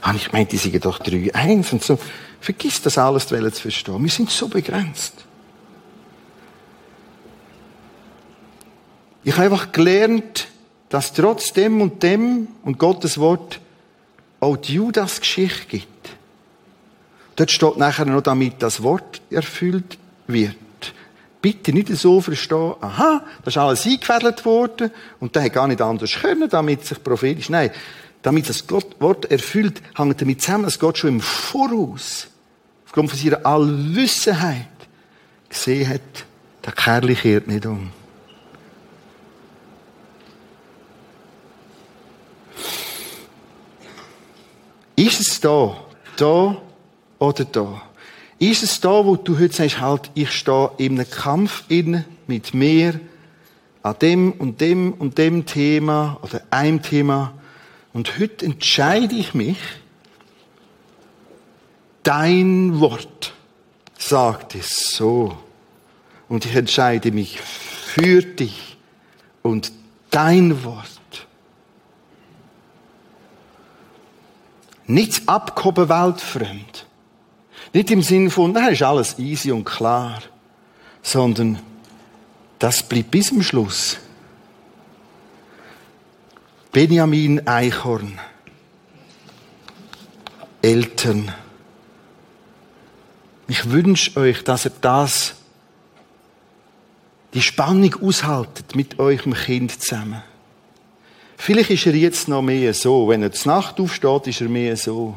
Habe 0.02 0.16
ich 0.16 0.26
gemeint, 0.26 0.52
die 0.52 0.56
sind 0.56 0.84
doch 0.84 0.98
drei 0.98 1.34
eins 1.34 1.72
und 1.72 1.82
so. 1.82 1.98
Vergiss 2.40 2.80
das 2.82 2.98
alles 2.98 3.26
zu 3.26 3.50
verstehen. 3.50 4.02
Wir 4.02 4.10
sind 4.10 4.30
so 4.30 4.48
begrenzt. 4.48 5.14
Ich 9.24 9.32
habe 9.32 9.44
einfach 9.44 9.72
gelernt, 9.72 10.46
dass 10.88 11.12
trotz 11.12 11.52
dem 11.52 11.80
und 11.80 12.02
dem 12.04 12.46
und 12.62 12.78
Gottes 12.78 13.18
Wort 13.18 13.60
auch 14.46 14.56
die 14.56 14.74
Judas-Geschichte 14.74 15.66
gibt. 15.66 15.88
Dort 17.34 17.50
steht 17.50 17.76
nachher 17.76 18.06
noch, 18.06 18.22
damit 18.22 18.62
das 18.62 18.82
Wort 18.82 19.20
erfüllt 19.30 19.98
wird. 20.26 20.56
Bitte 21.42 21.72
nicht 21.72 21.88
so 21.88 22.20
verstehen, 22.20 22.74
aha, 22.80 23.22
das 23.44 23.54
ist 23.54 23.58
alles 23.58 23.86
eingefädelt 23.86 24.44
worden 24.44 24.90
und 25.20 25.34
der 25.34 25.44
hat 25.44 25.52
gar 25.52 25.68
nicht 25.68 25.82
anders 25.82 26.12
können, 26.20 26.48
damit 26.48 26.86
sich 26.86 27.02
prophetisch, 27.02 27.50
nein, 27.50 27.70
damit 28.22 28.48
das 28.48 28.64
Wort 28.70 29.30
erfüllt, 29.30 29.82
hängt 29.96 30.20
damit 30.20 30.42
zusammen, 30.42 30.64
dass 30.64 30.78
Gott 30.78 30.98
schon 30.98 31.10
im 31.10 31.20
Voraus, 31.20 32.28
aufgrund 32.86 33.10
von 33.10 33.18
seiner 33.18 33.44
Allwissenheit, 33.44 34.66
gesehen 35.48 35.88
hat, 35.88 36.24
der 36.64 36.72
Kerl 36.72 37.14
kehrt 37.14 37.46
nicht 37.46 37.66
um. 37.66 37.90
Ist 44.96 45.20
es 45.20 45.40
da, 45.40 45.76
da 46.16 46.56
oder 47.18 47.44
da? 47.44 47.82
Ist 48.38 48.62
es 48.62 48.80
da, 48.80 49.04
wo 49.04 49.16
du 49.16 49.38
heute 49.38 49.54
sagst, 49.54 49.80
halt, 49.80 50.10
ich 50.14 50.32
stehe 50.32 50.70
in 50.78 50.98
einem 50.98 51.10
Kampf 51.10 51.64
in 51.68 52.04
mit 52.26 52.54
mir 52.54 52.98
an 53.82 53.96
dem 54.00 54.32
und 54.32 54.60
dem 54.60 54.92
und 54.94 55.18
dem 55.18 55.46
Thema 55.46 56.18
oder 56.22 56.42
einem 56.50 56.82
Thema 56.82 57.34
und 57.92 58.18
heute 58.18 58.44
entscheide 58.44 59.14
ich 59.14 59.32
mich, 59.32 59.56
dein 62.02 62.78
Wort 62.80 63.32
sagt 63.96 64.54
es 64.54 64.90
so. 64.90 65.36
Und 66.28 66.44
ich 66.44 66.54
entscheide 66.54 67.10
mich 67.12 67.40
für 67.40 68.22
dich 68.22 68.76
und 69.42 69.72
dein 70.10 70.62
Wort. 70.64 71.25
Nichts 74.86 75.26
abgehoben 75.26 75.88
weltfremd. 75.88 76.86
Nicht 77.72 77.90
im 77.90 78.02
Sinn 78.02 78.30
von, 78.30 78.52
na, 78.52 78.68
ist 78.68 78.82
alles 78.82 79.18
easy 79.18 79.50
und 79.50 79.64
klar, 79.64 80.22
sondern 81.02 81.58
Das 82.58 82.82
bleibt 82.82 83.10
bis 83.10 83.28
zum 83.28 83.42
Schluss. 83.42 83.98
Benjamin 86.72 87.46
Eichhorn. 87.46 88.18
Eltern. 90.62 91.32
Ich 93.48 93.70
wünsche 93.70 94.18
euch, 94.18 94.42
dass 94.42 94.64
ihr 94.64 94.72
das, 94.80 95.34
die 97.34 97.42
Spannung 97.42 97.94
aushaltet 98.02 98.74
mit 98.74 98.98
eurem 98.98 99.34
Kind 99.34 99.80
zusammen. 99.80 100.22
Vielleicht 101.36 101.70
ist 101.70 101.86
er 101.86 101.94
jetzt 101.94 102.28
noch 102.28 102.42
mehr 102.42 102.72
so. 102.74 103.08
Wenn 103.08 103.22
er 103.22 103.32
zur 103.32 103.52
Nacht 103.52 103.78
aufsteht, 103.78 104.26
ist 104.26 104.40
er 104.40 104.48
mehr 104.48 104.76
so. 104.76 105.16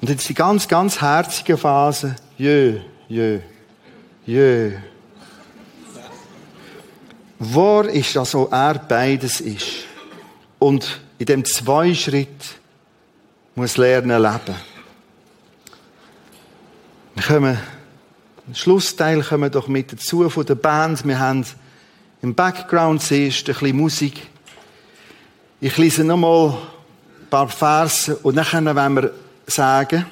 Und 0.00 0.10
jetzt 0.10 0.28
die 0.28 0.34
ganz, 0.34 0.66
ganz 0.66 1.00
herzige 1.00 1.56
Phase. 1.56 2.16
Jö, 2.36 2.80
jö, 3.08 3.38
jö. 4.26 4.72
Wahr 7.38 7.88
ist, 7.88 8.16
dass 8.16 8.34
auch 8.34 8.50
er 8.50 8.74
beides 8.74 9.40
ist. 9.40 9.84
Und 10.58 11.00
in 11.18 11.26
dem 11.26 11.44
zwei 11.44 11.94
Schritt 11.94 12.58
muss 13.54 13.76
lernen 13.76 14.20
leben. 14.20 14.56
Wir 17.14 17.22
kommen, 17.24 17.58
im 18.48 18.54
Schlussteil 18.54 19.22
kommen 19.22 19.50
doch 19.50 19.68
mit 19.68 19.92
dazu 19.92 20.28
von 20.28 20.46
der 20.46 20.56
Band. 20.56 21.06
Wir 21.06 21.20
haben 21.20 21.44
im 22.22 22.34
Background 22.34 23.02
zuerst 23.02 23.48
ein 23.48 23.54
bisschen 23.54 23.76
Musik. 23.76 24.26
Ich 25.60 25.76
lese 25.76 26.04
nochmal 26.04 26.50
ein 26.50 27.28
paar 27.28 27.48
Verse 27.48 28.16
und 28.16 28.36
dann 28.36 28.76
wollen 28.76 28.94
wir 28.94 29.12
sagen, 29.46 30.06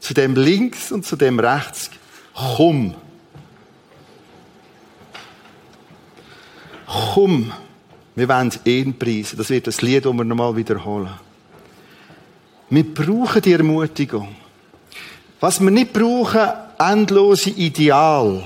zu 0.00 0.14
dem 0.14 0.34
links 0.34 0.90
und 0.90 1.04
zu 1.04 1.16
dem 1.16 1.38
rechts, 1.38 1.90
komm. 2.34 2.94
Komm. 6.86 7.52
Wir 8.14 8.28
wollen 8.28 8.52
ihn 8.64 8.98
preisen. 8.98 9.36
Das 9.36 9.50
wird 9.50 9.66
das 9.66 9.82
Lied, 9.82 10.04
das 10.04 10.14
wir 10.14 10.24
nochmal 10.24 10.54
wiederholen. 10.56 11.10
Wir 12.70 12.94
brauchen 12.94 13.42
die 13.42 13.52
Ermutigung. 13.52 14.34
Was 15.40 15.60
wir 15.60 15.70
nicht 15.70 15.92
brauchen, 15.92 16.48
endlose 16.78 17.50
Ideal 17.50 18.44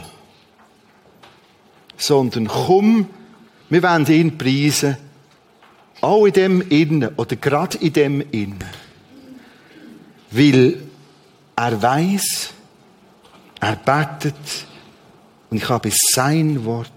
sondern 1.99 2.46
komm, 2.46 3.09
wir 3.68 3.82
wollen 3.82 4.07
ihn 4.07 4.38
preisen, 4.38 4.96
auch 6.01 6.24
in 6.24 6.32
dem 6.32 6.61
Innen 6.62 7.11
oder 7.16 7.36
gerade 7.36 7.76
in 7.78 7.92
dem 7.92 8.20
Innen. 8.30 8.64
Weil 10.30 10.78
er 11.57 11.82
weiß, 11.82 12.51
er 13.61 13.76
betet 13.76 14.34
und 15.51 15.57
ich 15.57 15.68
habe 15.68 15.90
sein 15.92 16.64
Wort. 16.64 16.90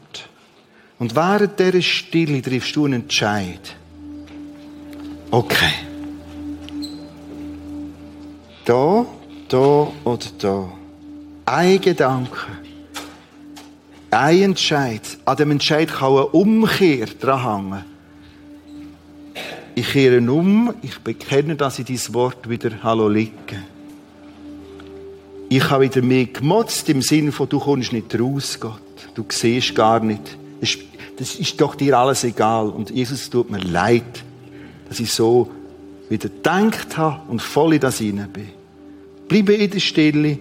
Und 1.00 1.16
während 1.16 1.60
dieser 1.60 1.82
Stille 1.82 2.42
triffst 2.42 2.76
du 2.76 2.86
einen 2.86 3.02
Entscheid. 3.02 3.76
Okay. 5.32 5.74
Da, 8.66 9.06
da 9.48 9.92
oder 10.04 10.26
da. 10.38 10.72
Ein 11.46 11.82
Gedanke 11.82 12.38
ein 14.12 14.42
Entscheid, 14.42 15.02
an 15.26 15.38
dem 15.38 15.52
Entscheid 15.52 15.90
kann 15.90 16.12
eine 16.12 16.26
Umkehr 16.28 17.08
dranhängen. 17.20 17.86
Ich 19.74 19.94
kehre 19.94 20.20
um, 20.30 20.74
ich 20.82 21.00
bekenne, 21.00 21.56
dass 21.56 21.80
ich 21.80 21.86
dein 21.86 22.14
Wort 22.14 22.50
wieder 22.50 22.84
Hallo 22.84 23.08
liege. 23.08 23.64
Ich 25.48 25.70
habe 25.70 25.86
wieder 25.86 26.02
mehr 26.02 26.26
gemotzt 26.26 26.90
im 26.90 27.02
Sinne 27.02 27.32
von, 27.32 27.48
du 27.48 27.60
kommst 27.60 27.94
nicht 27.94 28.20
raus, 28.20 28.58
Gott. 28.60 28.82
Du 29.16 29.26
siehst 29.30 29.76
gar 29.76 30.00
nicht. 30.02 30.38
Das 31.18 31.36
ist 31.36 31.60
doch 31.60 31.76
dir 31.76 31.98
alles 31.98 32.24
egal. 32.24 32.70
Und 32.70 32.90
Jesus 32.90 33.30
tut 33.30 33.50
mir 33.50 33.60
leid, 33.60 34.24
dass 34.88 35.00
ich 35.00 35.12
so 35.12 35.50
wieder 36.10 36.30
gedacht 36.30 36.98
habe 36.98 37.22
und 37.30 37.42
voll 37.42 37.76
in 37.76 37.80
das 37.80 38.00
hinein 38.00 38.30
bin. 38.32 38.50
Bleibe 39.28 39.54
in 39.54 39.72
der 39.72 39.80
Stille. 39.80 40.40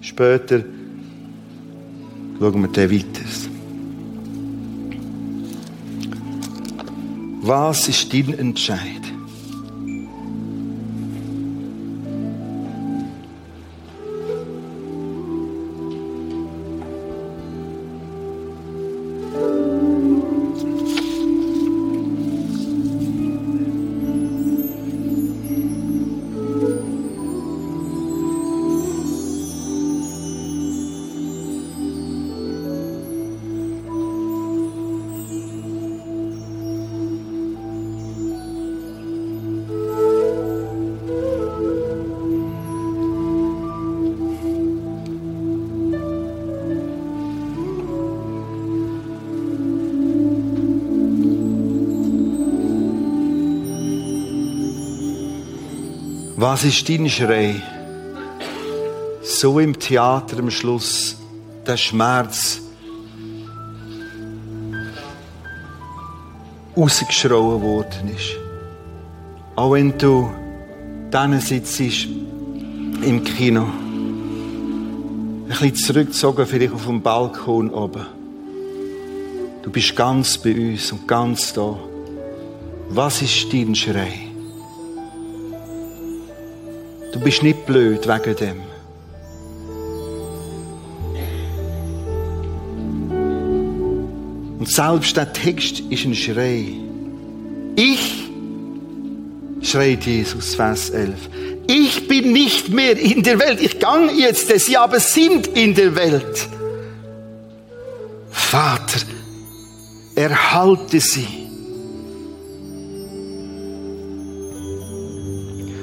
Später 0.00 0.62
Schauen 2.42 2.60
wir 2.60 2.68
dann 2.70 2.90
weiter. 2.90 3.24
Was 7.42 7.86
ist 7.86 8.12
dein 8.12 8.36
Entscheid? 8.36 9.01
Was 56.42 56.64
ist 56.64 56.88
dein 56.88 57.08
Schrei? 57.08 57.54
So 59.22 59.60
im 59.60 59.78
Theater 59.78 60.40
am 60.40 60.50
Schluss, 60.50 61.16
der 61.64 61.76
Schmerz 61.76 62.60
rausgeschrauen 66.76 67.62
worden 67.62 68.10
ist. 68.16 68.32
Auch 69.54 69.74
wenn 69.74 69.96
du 69.96 70.32
dann 71.12 71.40
sitzt 71.40 71.80
im 71.80 73.22
Kino, 73.22 73.62
ein 73.62 75.46
bisschen 75.46 75.76
zurückgezogen, 75.76 76.44
vielleicht 76.44 76.72
auf 76.72 76.86
dem 76.86 77.00
Balkon 77.00 77.70
oben. 77.70 78.04
Du 79.62 79.70
bist 79.70 79.94
ganz 79.94 80.36
bei 80.38 80.56
uns 80.56 80.90
und 80.90 81.06
ganz 81.06 81.52
da. 81.52 81.78
Was 82.88 83.22
ist 83.22 83.52
dein 83.52 83.76
Schrei? 83.76 84.31
Du 87.22 87.26
bist 87.26 87.44
nicht 87.44 87.66
blöd 87.66 88.08
wegen 88.08 88.34
dem. 88.34 88.62
Und 94.58 94.68
selbst 94.68 95.16
der 95.16 95.32
Text 95.32 95.78
ist 95.88 96.04
ein 96.04 96.16
Schrei. 96.16 96.66
Ich, 97.76 98.28
schreit 99.60 100.04
Jesus, 100.04 100.56
Vers 100.56 100.90
11, 100.90 101.14
ich 101.68 102.08
bin 102.08 102.32
nicht 102.32 102.70
mehr 102.70 102.98
in 102.98 103.22
der 103.22 103.38
Welt. 103.38 103.60
Ich 103.60 103.78
gang 103.78 104.10
jetzt, 104.18 104.48
sie 104.58 104.76
aber 104.76 104.98
sind 104.98 105.46
in 105.46 105.76
der 105.76 105.94
Welt. 105.94 106.48
Vater, 108.32 109.06
erhalte 110.16 110.98
sie. 110.98 111.28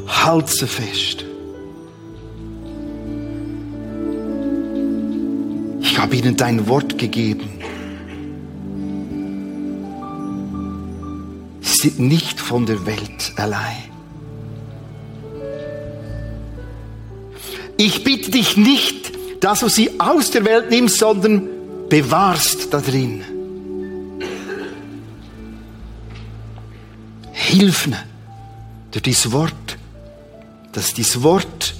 Halt 0.06 0.50
sie 0.50 0.68
fest. 0.68 1.29
Habe 6.10 6.18
ihnen 6.18 6.36
dein 6.36 6.68
Wort 6.68 6.98
gegeben. 6.98 7.48
Sie 11.62 11.90
sind 11.90 12.00
nicht 12.00 12.40
von 12.40 12.66
der 12.66 12.84
Welt 12.88 13.34
allein. 13.36 13.84
Ich 17.78 18.04
bitte 18.04 18.32
dich 18.32 18.58
nicht, 18.58 19.12
dass 19.40 19.60
du 19.60 19.70
sie 19.70 20.00
aus 20.00 20.32
der 20.32 20.46
Welt 20.46 20.72
nimmst, 20.72 20.98
sondern 20.98 21.48
bewahrst 21.90 22.74
da 22.74 22.82
drin. 22.82 23.24
Hilf 27.34 27.86
mir 27.86 28.04
durch 28.90 29.04
dieses 29.04 29.32
Wort 29.32 29.78
dass 30.72 30.94
dein 30.96 31.22
Wort 31.22 31.76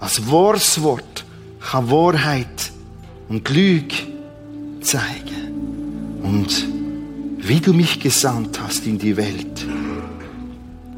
als 0.00 0.28
wahres 0.28 0.82
Wort 0.82 1.24
kann 1.60 1.90
Wahrheit 1.90 2.63
und 3.34 3.48
Lüge 3.48 3.96
zeigen. 4.80 6.20
Und 6.22 6.68
wie 7.38 7.58
du 7.58 7.72
mich 7.72 7.98
gesandt 7.98 8.60
hast 8.62 8.86
in 8.86 8.96
die 8.96 9.16
Welt, 9.16 9.66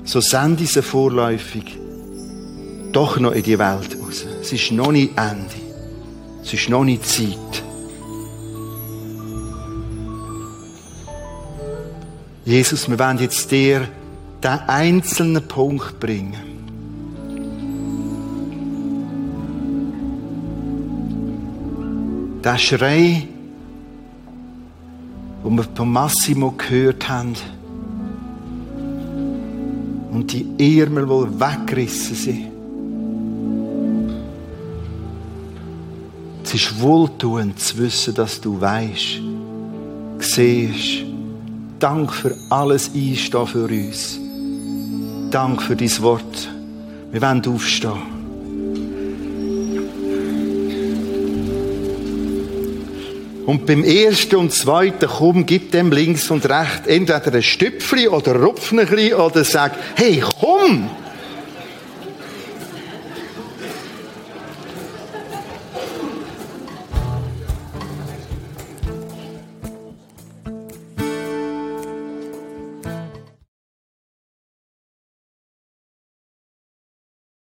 so 0.05 0.21
send 0.21 0.61
diese 0.61 0.83
vorläufig 0.83 1.79
doch 2.93 3.19
noch 3.19 3.33
in 3.33 3.43
die 3.43 3.59
Welt 3.59 3.97
raus. 3.99 4.27
Es 4.43 4.53
ist 4.53 4.71
noch 4.71 4.93
nicht 4.93 5.17
Ende. 5.17 5.55
Es 6.43 6.53
ist 6.53 6.69
noch 6.69 6.85
nicht 6.85 7.07
Zeit. 7.07 7.63
Jesus, 12.45 12.89
wir 12.89 12.99
wollen 12.99 13.19
jetzt 13.19 13.51
dir 13.51 13.89
den 14.45 14.61
einzelnen 14.69 15.49
Punkt 15.49 15.99
bringen. 15.99 16.46
Der 22.47 22.59
Schrei, 22.59 23.27
wo 25.43 25.51
wir 25.51 25.65
von 25.75 25.91
Massimo 25.91 26.53
gehört 26.53 27.09
haben, 27.09 27.35
und 30.13 30.33
die 30.33 30.79
Ärmel 30.79 31.09
wohl 31.09 31.29
weggerissen 31.41 32.15
sind. 32.15 32.45
Es 36.45 36.55
ist 36.55 36.81
wohltuend 36.81 37.59
zu 37.59 37.79
wissen, 37.79 38.15
dass 38.15 38.41
du 38.41 38.61
weißt, 38.61 39.21
siehst. 40.21 41.05
Dank 41.81 42.13
für 42.13 42.33
alles 42.49 42.93
Einstehen 42.95 43.47
für 43.49 43.67
uns. 43.67 44.21
Dank 45.33 45.61
für 45.61 45.75
dein 45.75 46.01
Wort. 46.01 46.49
Wir 47.11 47.21
wollen 47.21 47.45
aufstehen. 47.45 48.16
Und 53.47 53.65
beim 53.65 53.85
ersten 53.85 54.37
und 54.37 54.53
zweiten, 54.53 55.09
komm, 55.09 55.47
gib 55.47 55.71
dem 55.71 55.93
links 55.93 56.31
und 56.31 56.45
rechts 56.49 56.89
entweder 56.89 57.33
ein 57.33 57.43
Stüpfli 57.43 58.09
oder 58.09 58.35
Rupfen 58.35 58.81
oder 59.15 59.45
sag, 59.45 59.73
hey, 59.95 60.23
komm! 60.41 60.91